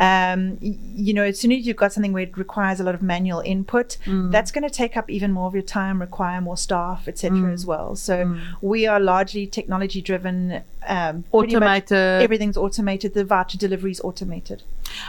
Um, 0.00 0.58
you 0.60 1.14
know, 1.14 1.22
as 1.22 1.38
soon 1.38 1.52
as 1.52 1.64
you've 1.66 1.76
got 1.76 1.92
something 1.92 2.12
where 2.12 2.24
it 2.24 2.36
requires 2.36 2.80
a 2.80 2.84
lot 2.84 2.94
of 2.96 3.02
manual 3.02 3.40
input, 3.54 3.96
that's 4.32 4.50
going 4.50 4.64
to 4.64 4.74
take 4.82 4.96
up 4.96 5.08
even 5.08 5.30
more 5.30 5.46
of 5.46 5.54
your 5.54 5.62
time, 5.80 6.00
require 6.00 6.40
more 6.40 6.56
staff, 6.56 7.06
etc. 7.06 7.52
as 7.52 7.64
well. 7.64 7.94
So 7.96 8.14
we 8.60 8.86
are 8.86 8.98
largely 8.98 9.46
technology 9.46 10.00
driven. 10.02 10.62
Um, 10.86 11.24
Automated. 11.32 12.22
Everything's 12.22 12.58
automated. 12.58 13.14
The 13.14 13.24
voucher 13.24 13.56
delivery 13.56 13.92
is 13.92 14.00
automated. 14.02 14.62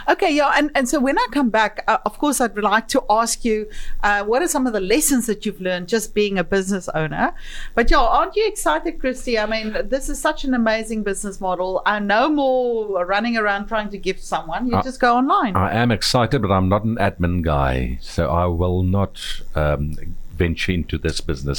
Okay, 0.08 0.34
yeah, 0.34 0.52
and, 0.56 0.70
and 0.74 0.88
so 0.88 0.98
when 0.98 1.18
I 1.18 1.26
come 1.32 1.50
back, 1.50 1.84
uh, 1.86 1.98
of 2.06 2.18
course, 2.18 2.40
I'd 2.40 2.56
like 2.56 2.88
to 2.88 3.04
ask 3.10 3.44
you 3.44 3.68
uh, 4.02 4.24
what 4.24 4.40
are 4.42 4.48
some 4.48 4.66
of 4.66 4.72
the 4.72 4.80
lessons 4.80 5.26
that 5.26 5.44
you've 5.44 5.60
learned 5.60 5.86
just 5.88 6.14
being 6.14 6.38
a 6.38 6.44
business 6.44 6.88
owner? 6.94 7.34
But 7.74 7.90
yeah, 7.90 7.98
aren't 7.98 8.36
you 8.36 8.46
excited, 8.46 9.00
Christy? 9.00 9.38
I 9.38 9.46
mean, 9.46 9.76
this 9.88 10.08
is 10.08 10.18
such 10.20 10.44
an 10.44 10.54
amazing 10.54 11.02
business 11.02 11.40
model. 11.40 11.82
And 11.86 12.06
no 12.08 12.28
more 12.28 13.04
running 13.04 13.36
around 13.36 13.66
trying 13.66 13.90
to 13.90 13.98
gift 13.98 14.22
someone. 14.22 14.66
You 14.66 14.76
Uh, 14.76 14.82
just 14.82 15.00
go 15.00 15.16
online. 15.16 15.56
I 15.56 15.72
am 15.74 15.90
excited, 15.90 16.42
but 16.42 16.50
I'm 16.50 16.68
not 16.68 16.84
an 16.84 16.96
admin 16.96 17.42
guy, 17.42 17.98
so 18.00 18.28
I 18.30 18.46
will 18.46 18.82
not 18.82 19.20
um, 19.54 19.94
venture 20.36 20.72
into 20.72 20.98
this 20.98 21.20
business. 21.20 21.58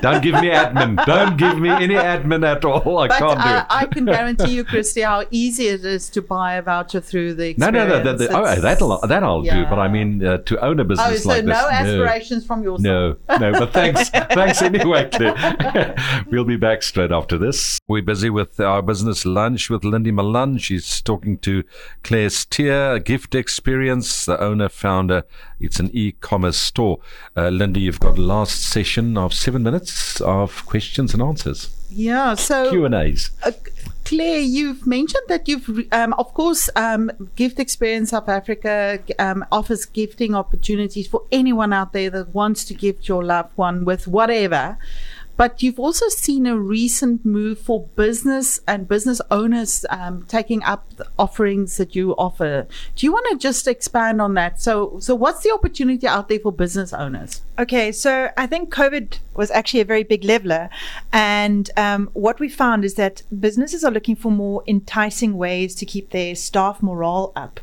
Don't 0.00 0.22
give 0.22 0.34
me 0.34 0.48
admin. 0.50 1.04
Don't 1.06 1.36
give 1.36 1.58
me 1.58 1.68
any 1.68 1.94
admin 1.94 2.44
at 2.46 2.64
all. 2.64 2.98
I 2.98 3.08
but 3.08 3.18
can't 3.18 3.40
do 3.40 3.48
uh, 3.48 3.58
it. 3.60 3.66
I 3.70 3.86
can 3.86 4.04
guarantee 4.04 4.54
you, 4.54 4.64
Christy, 4.64 5.02
how 5.02 5.24
easy 5.30 5.68
it 5.68 5.84
is 5.84 6.08
to 6.10 6.22
buy 6.22 6.54
a 6.54 6.62
voucher 6.62 7.00
through 7.00 7.34
the 7.34 7.54
no, 7.56 7.68
experience. 7.68 7.74
no, 7.90 8.02
no. 8.02 8.16
The, 8.16 8.26
the, 8.26 8.36
oh, 8.36 8.60
that'll, 8.60 9.00
that 9.06 9.22
I'll 9.22 9.42
do. 9.42 9.64
But 9.66 9.78
I 9.78 9.88
mean, 9.88 10.24
uh, 10.24 10.38
to 10.38 10.64
own 10.64 10.80
a 10.80 10.84
business 10.84 11.08
Oh, 11.08 11.16
so 11.16 11.28
like 11.28 11.44
no 11.44 11.54
this. 11.54 11.72
aspirations 11.72 12.46
from 12.46 12.62
your 12.62 12.78
side. 12.78 12.84
No, 12.84 13.16
no, 13.38 13.52
but 13.52 13.72
thanks, 13.72 14.08
thanks 14.10 14.62
anyway, 14.62 15.08
Claire. 15.12 16.24
we'll 16.30 16.44
be 16.44 16.56
back 16.56 16.82
straight 16.82 17.12
after 17.12 17.38
this. 17.38 17.78
We're 17.88 18.02
busy 18.02 18.30
with 18.30 18.58
our 18.60 18.82
business 18.82 19.24
lunch 19.24 19.70
with 19.70 19.84
Lindie 19.84 20.12
Malan. 20.12 20.58
She's 20.58 21.00
talking 21.00 21.38
to 21.38 21.64
Claire 22.02 22.30
Stier, 22.30 22.98
Gift 22.98 23.34
Experience, 23.34 24.24
the 24.24 24.40
owner, 24.40 24.68
founder. 24.68 25.24
It's 25.64 25.80
an 25.80 25.90
e-commerce 25.92 26.56
store. 26.56 27.00
Uh, 27.36 27.48
Lindie, 27.48 27.80
you've 27.80 28.00
got 28.00 28.16
the 28.16 28.22
last 28.22 28.62
session 28.62 29.16
of 29.16 29.32
seven 29.32 29.62
minutes 29.62 30.20
of 30.20 30.64
questions 30.66 31.12
and 31.14 31.22
answers, 31.22 31.74
Yeah, 31.90 32.34
so 32.34 32.70
Q 32.70 32.84
and 32.84 32.94
A's. 32.94 33.30
Uh, 33.42 33.52
Claire, 34.04 34.40
you've 34.40 34.86
mentioned 34.86 35.24
that 35.28 35.48
you've, 35.48 35.86
um, 35.90 36.12
of 36.14 36.34
course, 36.34 36.68
um, 36.76 37.10
Gift 37.36 37.58
Experience 37.58 38.10
South 38.10 38.28
Africa 38.28 38.98
um, 39.18 39.44
offers 39.50 39.86
gifting 39.86 40.34
opportunities 40.34 41.06
for 41.06 41.22
anyone 41.32 41.72
out 41.72 41.94
there 41.94 42.10
that 42.10 42.34
wants 42.34 42.64
to 42.66 42.74
gift 42.74 43.08
your 43.08 43.24
loved 43.24 43.56
one 43.56 43.84
with 43.86 44.06
whatever. 44.06 44.76
But 45.36 45.62
you've 45.62 45.80
also 45.80 46.08
seen 46.08 46.46
a 46.46 46.56
recent 46.56 47.24
move 47.24 47.58
for 47.58 47.88
business 47.96 48.60
and 48.68 48.86
business 48.88 49.20
owners 49.30 49.84
um, 49.90 50.24
taking 50.28 50.62
up 50.62 50.88
offerings 51.18 51.76
that 51.76 51.96
you 51.96 52.12
offer. 52.16 52.66
Do 52.94 53.06
you 53.06 53.12
want 53.12 53.26
to 53.30 53.38
just 53.38 53.66
expand 53.66 54.20
on 54.20 54.34
that? 54.34 54.60
So, 54.60 54.98
so 55.00 55.14
what's 55.14 55.42
the 55.42 55.52
opportunity 55.52 56.06
out 56.06 56.28
there 56.28 56.38
for 56.38 56.52
business 56.52 56.92
owners? 56.92 57.42
Okay, 57.56 57.92
so 57.92 58.30
I 58.36 58.48
think 58.48 58.74
COVID 58.74 59.18
was 59.34 59.50
actually 59.52 59.80
a 59.80 59.84
very 59.84 60.02
big 60.02 60.24
leveler. 60.24 60.68
And 61.12 61.70
um, 61.76 62.10
what 62.12 62.40
we 62.40 62.48
found 62.48 62.84
is 62.84 62.94
that 62.94 63.22
businesses 63.38 63.84
are 63.84 63.92
looking 63.92 64.16
for 64.16 64.32
more 64.32 64.64
enticing 64.66 65.36
ways 65.36 65.74
to 65.76 65.86
keep 65.86 66.10
their 66.10 66.34
staff 66.34 66.82
morale 66.82 67.32
up. 67.36 67.60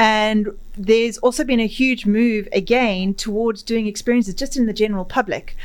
And 0.00 0.48
there's 0.76 1.18
also 1.18 1.44
been 1.44 1.60
a 1.60 1.66
huge 1.66 2.06
move 2.06 2.48
again 2.52 3.14
towards 3.14 3.62
doing 3.62 3.86
experiences 3.86 4.34
just 4.34 4.56
in 4.56 4.66
the 4.66 4.72
general 4.72 5.04
public. 5.04 5.56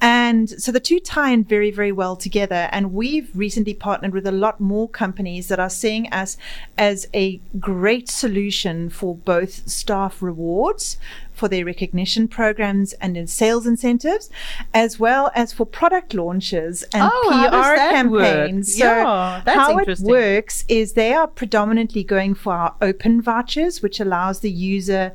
And 0.00 0.50
so 0.50 0.72
the 0.72 0.80
two 0.80 0.98
tie 0.98 1.30
in 1.30 1.44
very, 1.44 1.70
very 1.70 1.92
well 1.92 2.16
together. 2.16 2.68
And 2.72 2.92
we've 2.92 3.30
recently 3.34 3.74
partnered 3.74 4.14
with 4.14 4.26
a 4.26 4.32
lot 4.32 4.60
more 4.60 4.88
companies 4.88 5.48
that 5.48 5.60
are 5.60 5.70
seeing 5.70 6.12
us 6.12 6.36
as 6.76 7.06
a 7.14 7.40
great 7.60 8.08
solution 8.08 8.90
for 8.90 9.14
both 9.14 9.68
staff 9.68 10.22
rewards 10.22 10.96
for 11.42 11.48
their 11.48 11.64
recognition 11.64 12.28
programs 12.28 12.92
and 13.04 13.16
in 13.16 13.26
sales 13.26 13.66
incentives, 13.66 14.30
as 14.72 15.00
well 15.00 15.28
as 15.34 15.52
for 15.52 15.66
product 15.66 16.14
launches 16.14 16.84
and 16.94 17.10
Oh, 17.12 17.28
PR 17.50 17.50
that 17.50 18.06
work? 18.06 18.22
campaigns. 18.22 18.76
So 18.78 18.84
Yeah, 18.86 19.42
that's 19.44 19.58
how 19.58 19.76
it 19.78 19.98
works 19.98 20.64
is 20.68 20.92
they 20.92 21.12
are 21.14 21.26
predominantly 21.26 22.04
going 22.04 22.34
for 22.36 22.52
our 22.52 22.76
open 22.80 23.20
vouchers, 23.20 23.82
which 23.82 23.98
allows 23.98 24.38
the 24.38 24.52
user 24.52 25.12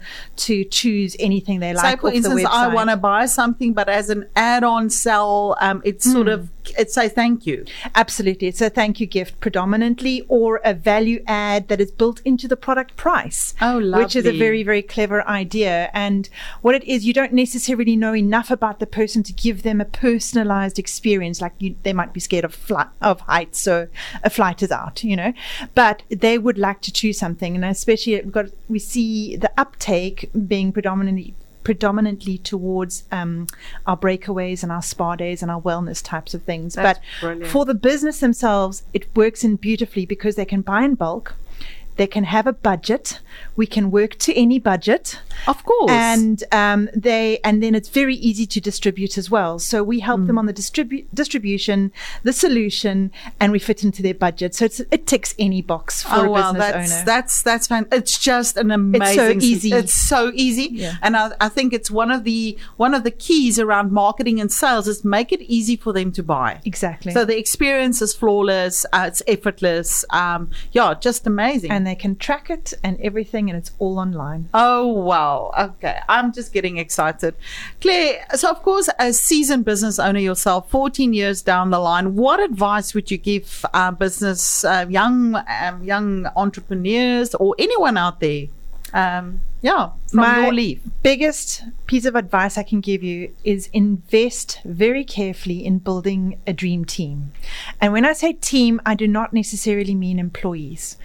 to 0.48 0.65
choose 0.65 1.15
anything 1.17 1.62
they 1.62 1.74
like. 1.74 1.96
Say, 1.96 2.01
for 2.01 2.12
instance, 2.12 2.43
I 2.46 2.67
want 2.67 2.89
to 2.89 2.98
buy 2.98 3.25
something, 3.25 3.72
but 3.72 3.88
as 3.88 4.10
an 4.10 4.27
add-on 4.36 4.89
sell, 4.89 5.55
um, 5.62 5.81
it 5.86 6.03
sort 6.03 6.27
of 6.27 6.50
say 6.93 7.09
thank 7.09 7.45
you. 7.45 7.65
Absolutely. 7.95 8.47
It's 8.47 8.62
a 8.62 8.69
thank 8.69 9.00
you 9.00 9.07
gift 9.07 9.39
predominantly 9.39 10.25
or 10.27 10.62
a 10.63 10.74
value 10.74 11.24
add 11.27 11.67
that 11.67 11.81
is 11.81 11.91
built 11.91 12.21
into 12.25 12.47
the 12.47 12.57
product 12.57 12.95
price. 12.95 13.53
Oh, 13.62 13.77
lovely. 13.77 14.03
Which 14.03 14.15
is 14.15 14.25
a 14.25 14.38
very, 14.38 14.63
very 14.63 14.81
clever 14.81 15.27
idea. 15.27 15.89
And 15.93 16.29
what 16.62 16.75
it 16.75 16.83
is, 16.83 17.05
you 17.05 17.13
don't 17.13 17.33
necessarily 17.33 17.95
know 17.95 18.15
enough 18.15 18.51
about 18.51 18.79
the 18.79 18.88
person 18.88 19.24
to 19.24 19.33
give 19.33 19.63
them 19.63 19.81
a 19.81 19.86
personalized 19.86 20.79
experience. 20.79 21.41
Like 21.41 21.53
you, 21.59 21.75
they 21.83 21.93
might 21.93 22.13
be 22.13 22.19
scared 22.19 22.45
of 22.45 22.53
flight, 22.53 22.88
of 23.01 23.21
heights, 23.21 23.59
so 23.59 23.88
a 24.24 24.29
flight 24.29 24.62
is 24.63 24.71
out, 24.71 25.03
you 25.03 25.15
know, 25.15 25.33
but 25.75 26.03
they 26.09 26.38
would 26.38 26.57
like 26.57 26.81
to 26.81 26.91
choose 26.91 27.17
something. 27.17 27.55
And 27.55 27.65
especially 27.65 28.15
we've 28.15 28.31
got, 28.31 28.47
we 28.69 28.79
see 28.79 29.36
the 29.36 29.51
uptake 29.57 30.29
being 30.47 30.71
predominantly 30.71 31.36
predominantly 31.67 32.38
towards 32.38 33.03
um, 33.12 33.45
our 33.86 33.97
breakaways 33.97 34.63
and 34.63 34.71
our 34.71 34.81
spa 34.81 35.17
days 35.17 35.41
and 35.41 35.51
our 35.51 35.59
wellness 35.59 36.01
types 36.01 36.33
of 36.33 36.41
things. 36.43 36.75
That's 36.75 36.97
but 36.97 37.19
brilliant. 37.19 37.51
for 37.51 37.65
the 37.65 37.74
business 37.74 38.21
themselves, 38.21 38.83
it 38.93 39.13
works 39.17 39.43
in 39.43 39.57
beautifully 39.57 40.05
because 40.05 40.38
they 40.38 40.45
can 40.45 40.62
buy 40.62 40.83
in 40.83 40.95
bulk. 40.95 41.36
They 41.98 42.08
can 42.08 42.24
have 42.25 42.48
a 42.48 42.54
budget. 42.54 43.20
We 43.56 43.66
can 43.68 43.92
work 43.92 44.18
to 44.20 44.34
any 44.34 44.60
budget, 44.60 45.20
Of 45.48 45.63
course. 45.66 45.92
and 45.92 46.44
um, 46.51 46.89
they 46.96 47.39
and 47.44 47.62
then 47.62 47.75
it's 47.75 47.89
very 47.89 48.16
easy 48.16 48.46
to 48.48 48.62
distribute 48.62 49.18
as 49.18 49.30
well. 49.30 49.60
So 49.60 49.84
we 49.84 50.00
help 50.00 50.22
Mm. 50.22 50.27
them 50.27 50.38
on 50.39 50.46
the 50.46 50.54
distribu- 50.54 51.06
distribution, 51.13 51.92
the 52.24 52.34
solution, 52.34 53.12
and 53.39 53.51
we 53.51 53.60
fit 53.60 53.84
into 53.84 54.01
their 54.01 54.13
budget. 54.13 54.56
So 54.56 54.66
it's, 54.66 54.80
it 54.92 55.06
ticks 55.08 55.36
any 55.38 55.62
box 55.62 56.04
for 56.04 56.16
oh 56.16 56.25
a 56.25 56.30
well, 56.30 56.54
business 56.54 56.72
that's 56.72 56.94
owner. 56.94 57.06
that's 57.06 57.44
that's 57.44 57.68
fun. 57.68 57.88
It's 57.92 58.18
just 58.20 58.58
an 58.58 58.72
amazing. 58.72 59.01
It's 59.08 59.16
so 59.16 59.30
easy. 59.48 59.72
It's 59.74 59.94
so 59.94 60.32
easy, 60.34 60.70
Yeah. 60.72 60.96
and 61.01 61.16
I, 61.18 61.32
I 61.42 61.50
think 61.50 61.74
it's 61.74 61.92
one 61.92 62.12
of 62.12 62.24
the 62.24 62.58
one 62.77 62.94
of 62.94 63.04
the 63.04 63.12
keys 63.12 63.60
around 63.60 63.92
marketing 63.92 64.39
and 64.39 64.51
sales 64.51 64.88
is 64.88 65.04
make 65.04 65.32
it 65.32 65.42
easy 65.42 65.75
for 65.75 65.94
them 65.94 66.12
to 66.13 66.24
buy. 66.24 66.62
exactly. 66.66 67.12
So 67.12 67.25
the 67.25 67.38
experience 67.38 68.01
is 68.01 68.13
flawless. 68.13 68.86
Uh, 68.94 69.06
it's 69.08 69.22
effortless. 69.27 70.06
Um, 70.10 70.50
yeah, 70.72 70.94
just 71.00 71.25
amazing. 71.27 71.72
and 71.72 71.87
they 71.88 71.96
can 71.96 72.15
track 72.15 72.50
it 72.50 72.74
and 72.84 73.00
everything, 73.01 73.50
and 73.50 73.58
it's 73.58 73.72
all 73.79 74.00
online. 74.00 74.50
Oh 74.53 74.88
wow! 74.88 75.51
Okay, 75.58 76.00
I'm 76.08 76.32
just 76.34 76.53
getting 76.53 76.77
excited, 76.77 77.36
Claire. 77.82 78.25
So 78.36 78.50
of 78.50 78.62
course, 78.62 78.89
as 79.00 79.20
seasoned 79.20 79.65
business 79.65 80.00
owner 80.00 80.20
yourself, 80.20 80.70
14 80.70 81.13
years 81.13 81.41
down 81.41 81.70
the 81.70 81.79
line, 81.79 82.15
what 82.15 82.39
advice 82.39 82.94
would 82.94 83.10
you 83.10 83.17
give 83.17 83.65
uh, 83.74 83.91
business 83.91 84.63
uh, 84.65 84.86
young 84.89 85.36
um, 85.36 85.84
young 85.84 86.27
entrepreneurs 86.36 87.34
or 87.36 87.56
anyone 87.58 87.98
out 87.98 88.20
there? 88.20 88.48
Um, 88.94 89.41
yeah, 89.62 89.89
from 90.10 90.20
My- 90.20 90.50
your 90.50 90.77
biggest 91.03 91.63
piece 91.88 92.06
of 92.06 92.15
advice 92.15 92.58
I 92.58 92.63
can 92.63 92.79
give 92.79 93.03
you 93.03 93.34
is 93.44 93.70
invest 93.74 94.62
very 94.63 95.03
carefully 95.03 95.65
in 95.65 95.79
building 95.79 96.39
a 96.46 96.53
dream 96.53 96.86
team. 96.86 97.32
And 97.82 97.91
when 97.91 98.06
I 98.06 98.13
say 98.13 98.34
team, 98.34 98.79
I 98.86 98.94
do 98.94 99.08
not 99.08 99.34
necessarily 99.34 99.96
mean 99.96 100.20
employees. 100.20 100.98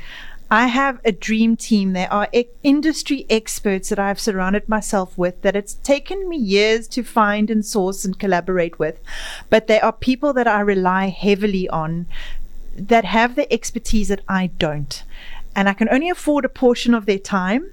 I 0.52 0.66
have 0.66 1.00
a 1.02 1.12
dream 1.12 1.56
team. 1.56 1.94
There 1.94 2.12
are 2.12 2.28
e- 2.30 2.44
industry 2.62 3.24
experts 3.30 3.88
that 3.88 3.98
I've 3.98 4.20
surrounded 4.20 4.68
myself 4.68 5.16
with 5.16 5.40
that 5.40 5.56
it's 5.56 5.76
taken 5.76 6.28
me 6.28 6.36
years 6.36 6.86
to 6.88 7.02
find 7.02 7.48
and 7.48 7.64
source 7.64 8.04
and 8.04 8.18
collaborate 8.18 8.78
with. 8.78 9.00
But 9.48 9.66
they 9.66 9.80
are 9.80 9.94
people 9.94 10.34
that 10.34 10.46
I 10.46 10.60
rely 10.60 11.08
heavily 11.08 11.70
on 11.70 12.06
that 12.76 13.06
have 13.06 13.34
the 13.34 13.50
expertise 13.50 14.08
that 14.08 14.20
I 14.28 14.48
don't. 14.48 15.02
And 15.54 15.68
I 15.68 15.74
can 15.74 15.88
only 15.90 16.08
afford 16.08 16.44
a 16.44 16.48
portion 16.48 16.94
of 16.94 17.04
their 17.04 17.18
time, 17.18 17.72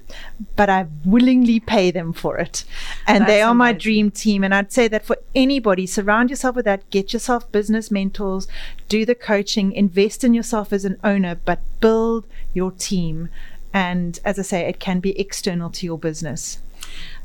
but 0.54 0.68
I 0.68 0.86
willingly 1.04 1.60
pay 1.60 1.90
them 1.90 2.12
for 2.12 2.36
it. 2.36 2.64
And 3.06 3.24
they 3.24 3.38
That's 3.38 3.48
are 3.48 3.54
my 3.54 3.72
dream 3.72 4.10
team. 4.10 4.44
And 4.44 4.54
I'd 4.54 4.72
say 4.72 4.86
that 4.88 5.06
for 5.06 5.16
anybody, 5.34 5.86
surround 5.86 6.28
yourself 6.28 6.56
with 6.56 6.66
that. 6.66 6.88
Get 6.90 7.12
yourself 7.12 7.50
business 7.50 7.90
mentors, 7.90 8.46
do 8.88 9.06
the 9.06 9.14
coaching, 9.14 9.72
invest 9.72 10.24
in 10.24 10.34
yourself 10.34 10.72
as 10.72 10.84
an 10.84 10.98
owner, 11.02 11.36
but 11.44 11.60
build 11.80 12.26
your 12.52 12.70
team. 12.70 13.30
And 13.72 14.18
as 14.24 14.38
I 14.38 14.42
say, 14.42 14.60
it 14.68 14.78
can 14.78 15.00
be 15.00 15.18
external 15.18 15.70
to 15.70 15.86
your 15.86 15.98
business. 15.98 16.58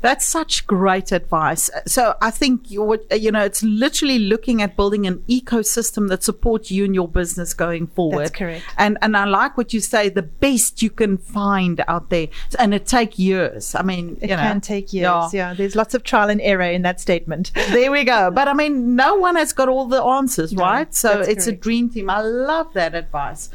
That's 0.00 0.26
such 0.26 0.66
great 0.66 1.12
advice. 1.12 1.70
So 1.86 2.14
I 2.20 2.30
think 2.30 2.70
you 2.70 2.82
would, 2.82 3.00
you 3.10 3.30
know, 3.32 3.42
it's 3.44 3.62
literally 3.62 4.18
looking 4.18 4.62
at 4.62 4.76
building 4.76 5.06
an 5.06 5.22
ecosystem 5.28 6.08
that 6.08 6.22
supports 6.22 6.70
you 6.70 6.84
and 6.84 6.94
your 6.94 7.08
business 7.08 7.54
going 7.54 7.86
forward. 7.88 8.26
That's 8.26 8.30
correct. 8.38 8.64
And 8.78 8.98
and 9.02 9.16
I 9.16 9.24
like 9.24 9.56
what 9.56 9.72
you 9.72 9.80
say, 9.80 10.08
the 10.08 10.22
best 10.22 10.82
you 10.82 10.90
can 10.90 11.18
find 11.18 11.82
out 11.88 12.10
there, 12.10 12.28
and 12.58 12.74
it 12.74 12.86
take 12.86 13.18
years. 13.18 13.74
I 13.74 13.82
mean, 13.82 14.18
It 14.20 14.30
you 14.30 14.36
know, 14.36 14.42
can 14.42 14.60
take 14.60 14.92
years. 14.92 15.04
yeah. 15.04 15.28
Yeah. 15.32 15.54
there's 15.54 15.76
lots 15.76 15.94
of 15.94 16.02
trial 16.02 16.30
and 16.30 16.40
error 16.40 16.62
in 16.62 16.82
that 16.82 17.00
statement. 17.00 17.52
There 17.76 17.90
we 17.90 18.04
go. 18.04 18.30
But 18.30 18.48
I 18.48 18.54
mean, 18.54 18.96
no 18.96 19.16
one 19.16 19.36
has 19.36 19.52
got 19.52 19.68
all 19.68 19.86
the 19.86 20.02
answers, 20.02 20.52
No, 20.52 20.62
right? 20.62 20.94
So 20.94 21.20
it's 21.20 21.46
a 21.46 21.52
dream 21.52 21.90
team. 21.90 22.08
I 22.08 22.20
love 22.22 22.72
that 22.74 22.94
advice. 22.94 23.50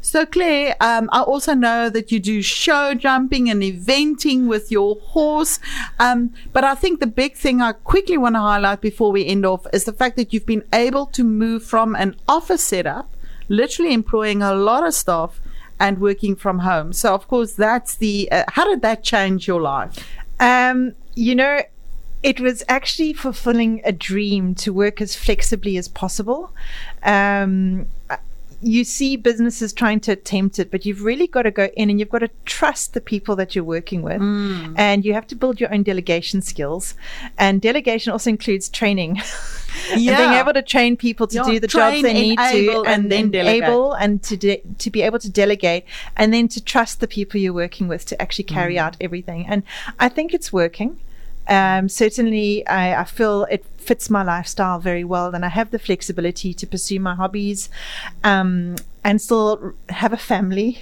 So, 0.00 0.24
Claire, 0.24 0.76
um, 0.80 1.08
I 1.12 1.20
also 1.22 1.52
know 1.54 1.90
that 1.90 2.10
you 2.12 2.20
do 2.20 2.40
show 2.42 2.94
jumping 2.94 3.50
and 3.50 3.60
eventing 3.62 4.46
with 4.46 4.70
your 4.70 4.96
horse. 5.00 5.58
Um, 5.98 6.34
but 6.52 6.64
I 6.64 6.74
think 6.74 7.00
the 7.00 7.06
big 7.06 7.34
thing 7.36 7.62
I 7.62 7.72
quickly 7.72 8.18
want 8.18 8.34
to 8.34 8.40
highlight 8.40 8.80
before 8.80 9.12
we 9.12 9.26
end 9.26 9.46
off 9.46 9.66
is 9.72 9.84
the 9.84 9.92
fact 9.92 10.16
that 10.16 10.32
you've 10.32 10.46
been 10.46 10.64
able 10.72 11.06
to 11.06 11.24
move 11.24 11.64
from 11.64 11.94
an 11.96 12.16
office 12.28 12.62
setup, 12.62 13.14
literally 13.48 13.92
employing 13.92 14.42
a 14.42 14.54
lot 14.54 14.86
of 14.86 14.94
staff, 14.94 15.40
and 15.78 16.00
working 16.00 16.34
from 16.36 16.60
home. 16.60 16.92
So, 16.92 17.14
of 17.14 17.28
course, 17.28 17.52
that's 17.52 17.96
the. 17.96 18.30
Uh, 18.32 18.44
how 18.48 18.64
did 18.64 18.82
that 18.82 19.02
change 19.02 19.46
your 19.46 19.60
life? 19.60 20.06
Um, 20.40 20.94
you 21.14 21.34
know, 21.34 21.60
it 22.22 22.40
was 22.40 22.62
actually 22.68 23.12
fulfilling 23.12 23.80
a 23.84 23.92
dream 23.92 24.54
to 24.56 24.72
work 24.72 25.00
as 25.00 25.14
flexibly 25.14 25.76
as 25.76 25.88
possible. 25.88 26.52
Um, 27.02 27.86
you 28.74 28.82
see 28.84 29.16
businesses 29.16 29.72
trying 29.72 30.00
to 30.00 30.10
attempt 30.12 30.58
it, 30.58 30.70
but 30.72 30.84
you've 30.84 31.02
really 31.10 31.28
got 31.36 31.42
to 31.42 31.52
go 31.52 31.66
in 31.76 31.88
and 31.90 31.96
you've 32.00 32.10
got 32.16 32.18
to 32.28 32.30
trust 32.44 32.94
the 32.94 33.00
people 33.12 33.34
that 33.36 33.54
you're 33.54 33.64
working 33.76 34.02
with. 34.02 34.20
And 34.86 35.04
you 35.04 35.12
have 35.14 35.26
to 35.28 35.36
build 35.36 35.60
your 35.60 35.72
own 35.72 35.82
delegation 35.84 36.42
skills. 36.42 36.94
And 37.38 37.60
delegation 37.60 38.12
also 38.12 38.28
includes 38.30 38.68
training. 38.68 39.12
And 39.92 40.00
being 40.00 40.32
able 40.42 40.54
to 40.54 40.62
train 40.62 40.96
people 40.96 41.26
to 41.28 41.36
Yeah, 41.36 41.44
do 41.52 41.60
the 41.60 41.68
train, 41.68 42.02
jobs 42.02 42.02
they 42.02 42.14
need 42.14 42.38
to, 42.38 42.82
and 42.86 43.12
then 43.12 43.30
delegate. 43.30 43.62
enable 43.62 43.92
and 43.92 44.22
to 44.22 44.34
de- 44.36 44.62
to 44.78 44.90
be 44.90 45.02
able 45.02 45.18
to 45.26 45.30
delegate, 45.30 45.84
and 46.16 46.32
then 46.34 46.48
to 46.48 46.60
trust 46.64 47.00
the 47.00 47.06
people 47.06 47.38
you're 47.38 47.52
working 47.52 47.86
with 47.86 48.02
to 48.06 48.14
actually 48.22 48.44
carry 48.58 48.76
Mm. 48.76 48.80
out 48.84 48.96
everything. 49.06 49.46
And 49.46 49.62
I 50.00 50.08
think 50.08 50.32
it's 50.32 50.50
working. 50.62 50.90
Um, 51.58 51.88
certainly, 51.90 52.66
I, 52.66 53.02
I 53.02 53.04
feel 53.04 53.46
it 53.50 53.64
fits 53.86 54.10
my 54.10 54.22
lifestyle 54.22 54.78
very 54.78 55.04
well, 55.04 55.34
and 55.34 55.44
I 55.44 55.48
have 55.48 55.70
the 55.70 55.78
flexibility 55.78 56.52
to 56.54 56.66
pursue 56.66 57.00
my 57.00 57.14
hobbies, 57.14 57.68
um, 58.24 58.76
and 59.04 59.22
still 59.22 59.74
have 59.88 60.12
a 60.12 60.16
family, 60.16 60.78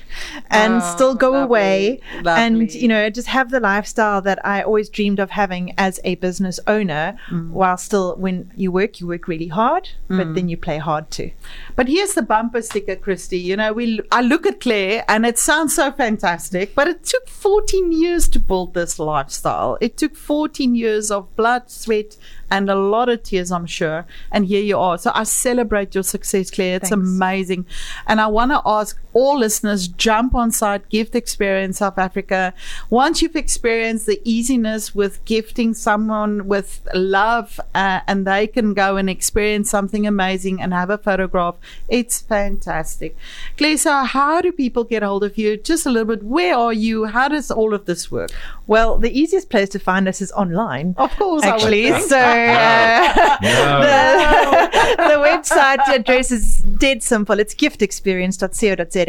and 0.50 0.80
Oh, 0.82 0.92
still 0.94 1.14
go 1.14 1.32
lovely, 1.32 1.44
away, 1.44 2.00
and 2.26 2.72
you 2.72 2.88
know, 2.88 3.10
just 3.10 3.28
have 3.28 3.50
the 3.50 3.60
lifestyle 3.60 4.22
that 4.22 4.38
I 4.46 4.62
always 4.62 4.88
dreamed 4.88 5.18
of 5.20 5.30
having 5.30 5.74
as 5.76 6.00
a 6.04 6.14
business 6.14 6.58
owner. 6.66 7.18
Mm. 7.30 7.50
While 7.50 7.76
still, 7.76 8.16
when 8.16 8.50
you 8.56 8.72
work, 8.72 8.98
you 8.98 9.06
work 9.06 9.28
really 9.28 9.48
hard, 9.48 9.90
but 10.08 10.34
then 10.34 10.48
you 10.48 10.56
play 10.56 10.78
hard 10.78 11.10
too. 11.10 11.32
But 11.76 11.88
here's 11.88 12.14
the 12.14 12.22
bumper 12.22 12.62
sticker, 12.62 12.96
Christy. 12.96 13.38
You 13.38 13.56
know, 13.56 13.74
we 13.74 14.00
I 14.10 14.22
look 14.22 14.46
at 14.46 14.58
Claire 14.58 15.04
and 15.06 15.26
it 15.26 15.38
sounds 15.38 15.74
so 15.74 15.92
fantastic, 15.92 16.74
but 16.74 16.88
it 16.88 17.04
took 17.04 17.28
14 17.28 17.92
years 17.92 18.26
to 18.28 18.38
build 18.38 18.72
this 18.72 18.98
lifestyle. 18.98 19.76
It 19.82 19.98
took 19.98 20.16
14 20.16 20.74
years 20.74 21.10
of 21.10 21.34
blood, 21.36 21.68
sweat, 21.70 22.16
and 22.50 22.70
a 22.70 22.74
lot 22.74 23.08
of 23.08 23.22
tears, 23.22 23.50
I'm 23.50 23.66
sure. 23.66 24.06
And 24.30 24.46
here 24.46 24.62
you 24.62 24.78
are. 24.78 24.98
So 24.98 25.10
I 25.14 25.24
celebrate 25.24 25.94
your 25.94 26.04
success, 26.04 26.50
Claire. 26.50 26.76
It's 26.76 26.90
Thanks. 26.90 27.06
amazing. 27.06 27.66
And 28.06 28.20
I 28.20 28.26
want 28.26 28.52
to 28.52 28.62
ask 28.64 29.00
all 29.14 29.38
listeners 29.38 29.88
jump 29.88 30.34
on 30.34 30.50
site, 30.50 30.88
Gift 30.88 31.14
Experience 31.14 31.78
South 31.78 31.98
Africa. 31.98 32.52
Once 32.90 33.22
you've 33.22 33.36
experienced 33.36 34.06
the 34.06 34.20
easiness 34.24 34.94
with 34.94 35.24
gifting 35.24 35.72
someone 35.72 36.46
with 36.46 36.86
love 36.94 37.60
uh, 37.74 38.00
and 38.06 38.26
they 38.26 38.46
can 38.46 38.74
go 38.74 38.96
and 38.96 39.08
experience 39.08 39.70
something 39.70 40.06
amazing 40.06 40.60
and 40.60 40.74
have 40.74 40.90
a 40.90 40.98
photograph, 40.98 41.54
it's 41.88 42.20
fantastic. 42.20 43.16
Claire, 43.56 43.78
so 43.78 44.04
how 44.04 44.40
do 44.40 44.50
people 44.50 44.84
get 44.84 45.02
hold 45.02 45.22
of 45.24 45.38
you? 45.38 45.56
Just 45.56 45.86
a 45.86 45.90
little 45.90 46.16
bit. 46.16 46.24
Where 46.24 46.56
are 46.56 46.72
you? 46.72 47.06
How 47.06 47.28
does 47.28 47.50
all 47.50 47.72
of 47.72 47.86
this 47.86 48.10
work? 48.10 48.30
Well, 48.66 48.98
the 48.98 49.16
easiest 49.16 49.48
place 49.48 49.68
to 49.70 49.78
find 49.78 50.08
us 50.08 50.20
is 50.20 50.32
online. 50.32 50.94
Of 50.98 51.14
course, 51.16 51.44
actually. 51.44 51.90
think. 51.90 52.04
So 52.08 52.18
uh, 52.18 53.38
No. 53.42 53.80
the, 53.84 54.96
the 54.96 55.18
website 55.28 55.86
address 55.94 56.32
is 56.32 56.58
dead 56.58 57.02
simple. 57.02 57.38
It's 57.38 57.54
giftexperience.co.za. 57.54 59.03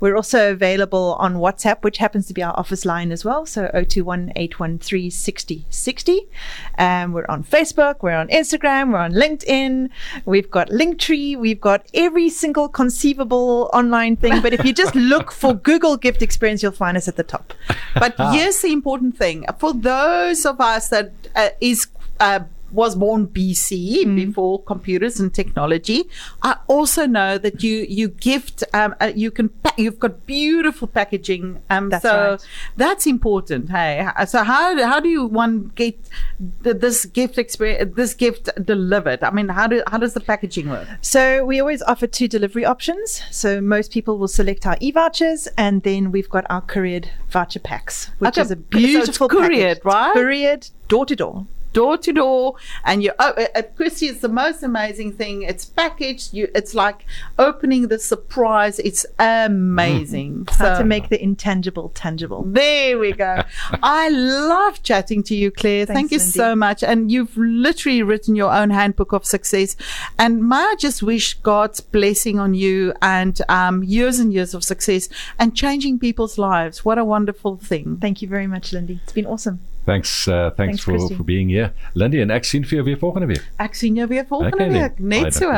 We're 0.00 0.16
also 0.16 0.52
available 0.52 1.16
on 1.18 1.34
WhatsApp, 1.36 1.82
which 1.82 1.98
happens 1.98 2.26
to 2.26 2.34
be 2.34 2.42
our 2.42 2.56
office 2.58 2.84
line 2.84 3.12
as 3.12 3.24
well. 3.24 3.46
So 3.46 3.68
021 3.68 4.32
813 4.36 5.10
6060. 5.10 6.28
Um, 6.78 7.12
we're 7.12 7.26
on 7.28 7.44
Facebook, 7.44 8.02
we're 8.02 8.16
on 8.16 8.28
Instagram, 8.28 8.92
we're 8.92 8.98
on 8.98 9.12
LinkedIn, 9.12 9.90
we've 10.24 10.50
got 10.50 10.68
Linktree, 10.68 11.36
we've 11.36 11.60
got 11.60 11.86
every 11.94 12.28
single 12.28 12.68
conceivable 12.68 13.70
online 13.72 14.16
thing. 14.16 14.40
But 14.42 14.52
if 14.52 14.64
you 14.64 14.72
just 14.72 14.94
look 15.12 15.32
for 15.32 15.54
Google 15.54 15.96
Gift 15.96 16.22
Experience, 16.22 16.62
you'll 16.62 16.72
find 16.72 16.96
us 16.96 17.08
at 17.08 17.16
the 17.16 17.24
top. 17.24 17.52
But 17.94 18.14
here's 18.32 18.60
the 18.60 18.72
important 18.72 19.16
thing 19.16 19.44
for 19.58 19.72
those 19.72 20.44
of 20.46 20.60
us 20.60 20.88
that 20.88 21.12
uh, 21.34 21.50
is 21.60 21.86
uh, 22.20 22.40
was 22.70 22.94
born 22.96 23.26
BC 23.28 24.14
before 24.14 24.62
computers 24.62 25.18
and 25.20 25.32
technology. 25.32 26.04
I 26.42 26.56
also 26.66 27.06
know 27.06 27.38
that 27.38 27.62
you 27.62 27.86
you 27.88 28.08
gift 28.08 28.64
um, 28.74 28.94
uh, 29.00 29.12
you 29.14 29.30
can 29.30 29.48
pa- 29.48 29.74
you've 29.76 29.98
got 29.98 30.26
beautiful 30.26 30.88
packaging. 30.88 31.62
Um, 31.70 31.88
That's 31.88 32.02
so 32.02 32.30
right. 32.30 32.46
that's 32.76 33.06
important. 33.06 33.70
Hey, 33.70 34.06
so 34.26 34.42
how 34.42 34.80
how 34.84 35.00
do 35.00 35.08
you 35.08 35.26
one 35.26 35.72
get 35.74 35.98
th- 36.62 36.76
this 36.76 37.04
gift 37.06 37.38
experience 37.38 37.94
this 37.96 38.14
gift 38.14 38.50
delivered? 38.64 39.22
I 39.22 39.30
mean, 39.30 39.48
how 39.48 39.66
do 39.66 39.82
how 39.86 39.98
does 39.98 40.14
the 40.14 40.20
packaging 40.20 40.68
work? 40.68 40.86
So 41.00 41.44
we 41.44 41.60
always 41.60 41.82
offer 41.82 42.06
two 42.06 42.28
delivery 42.28 42.64
options. 42.64 43.22
So 43.30 43.60
most 43.60 43.90
people 43.92 44.18
will 44.18 44.28
select 44.28 44.66
our 44.66 44.76
e-vouchers, 44.80 45.48
and 45.56 45.82
then 45.82 46.10
we've 46.12 46.28
got 46.28 46.44
our 46.50 46.60
couriered 46.60 47.10
voucher 47.30 47.60
packs, 47.60 48.10
which 48.18 48.36
is 48.38 48.50
a 48.50 48.56
beautiful 48.56 49.28
couriered, 49.28 49.78
package. 49.78 49.84
right? 49.84 50.12
Couriered 50.14 50.68
door 50.88 51.06
to 51.06 51.16
door. 51.16 51.46
Door 51.72 51.98
to 51.98 52.12
door 52.12 52.54
and 52.84 53.02
you 53.02 53.12
oh, 53.18 53.28
uh, 53.28 53.40
uh, 53.42 53.46
at 53.54 53.76
christie 53.76 54.06
it's 54.06 54.20
the 54.20 54.28
most 54.28 54.62
amazing 54.62 55.12
thing 55.12 55.42
it's 55.42 55.64
packaged 55.64 56.32
you 56.32 56.48
it's 56.54 56.74
like 56.74 57.04
opening 57.38 57.88
the 57.88 57.98
surprise 57.98 58.78
it's 58.80 59.04
amazing 59.18 60.44
mm-hmm. 60.44 60.62
How 60.62 60.74
So- 60.74 60.82
to 60.82 60.84
make 60.84 61.08
the 61.08 61.22
intangible 61.22 61.90
tangible. 61.94 62.42
there 62.46 62.98
we 62.98 63.12
go. 63.12 63.42
I 63.82 64.08
love 64.08 64.82
chatting 64.82 65.22
to 65.24 65.34
you, 65.34 65.50
Claire. 65.50 65.86
Thank 65.86 66.10
you 66.10 66.18
so 66.18 66.56
much. 66.56 66.82
And 66.82 67.10
you've 67.10 67.36
literally 67.36 68.02
written 68.02 68.34
your 68.36 68.52
own 68.52 68.70
handbook 68.70 69.12
of 69.12 69.24
success. 69.24 69.76
And 70.18 70.48
may 70.48 70.56
I 70.56 70.74
just 70.78 71.02
wish 71.02 71.34
God's 71.34 71.80
blessing 71.80 72.38
on 72.38 72.54
you 72.54 72.92
and 73.02 73.40
um, 73.48 73.82
years 73.84 74.18
and 74.18 74.32
years 74.32 74.54
of 74.54 74.64
success 74.64 75.08
and 75.38 75.54
changing 75.54 75.98
people's 75.98 76.38
lives. 76.38 76.84
What 76.84 76.98
a 76.98 77.04
wonderful 77.04 77.56
thing. 77.56 77.98
Thank 78.00 78.22
you 78.22 78.28
very 78.28 78.46
much, 78.46 78.72
Lindie. 78.72 79.00
It's 79.02 79.12
been 79.12 79.26
awesome. 79.26 79.60
Thanks, 79.88 80.12
uh, 80.28 80.50
thanks, 80.50 80.56
Thanks, 80.56 80.84
for, 80.84 80.92
Christy. 80.92 81.14
for 81.16 81.24
being 81.24 81.48
here. 81.48 81.72
Lindy, 81.96 82.20
en 82.20 82.30
ek 82.34 82.44
sien 82.44 82.64
vir 82.68 82.82
jou 82.82 82.84
weer 82.90 82.98
volgende 83.00 83.30
week. 83.30 83.44
Ek 83.64 83.74
sien 83.78 83.96
jou 83.96 84.04
weer 84.10 84.26
volgende 84.28 84.58
Okay, 84.58 84.68
week. 84.74 84.98
Net 85.00 85.32
so. 85.34 85.48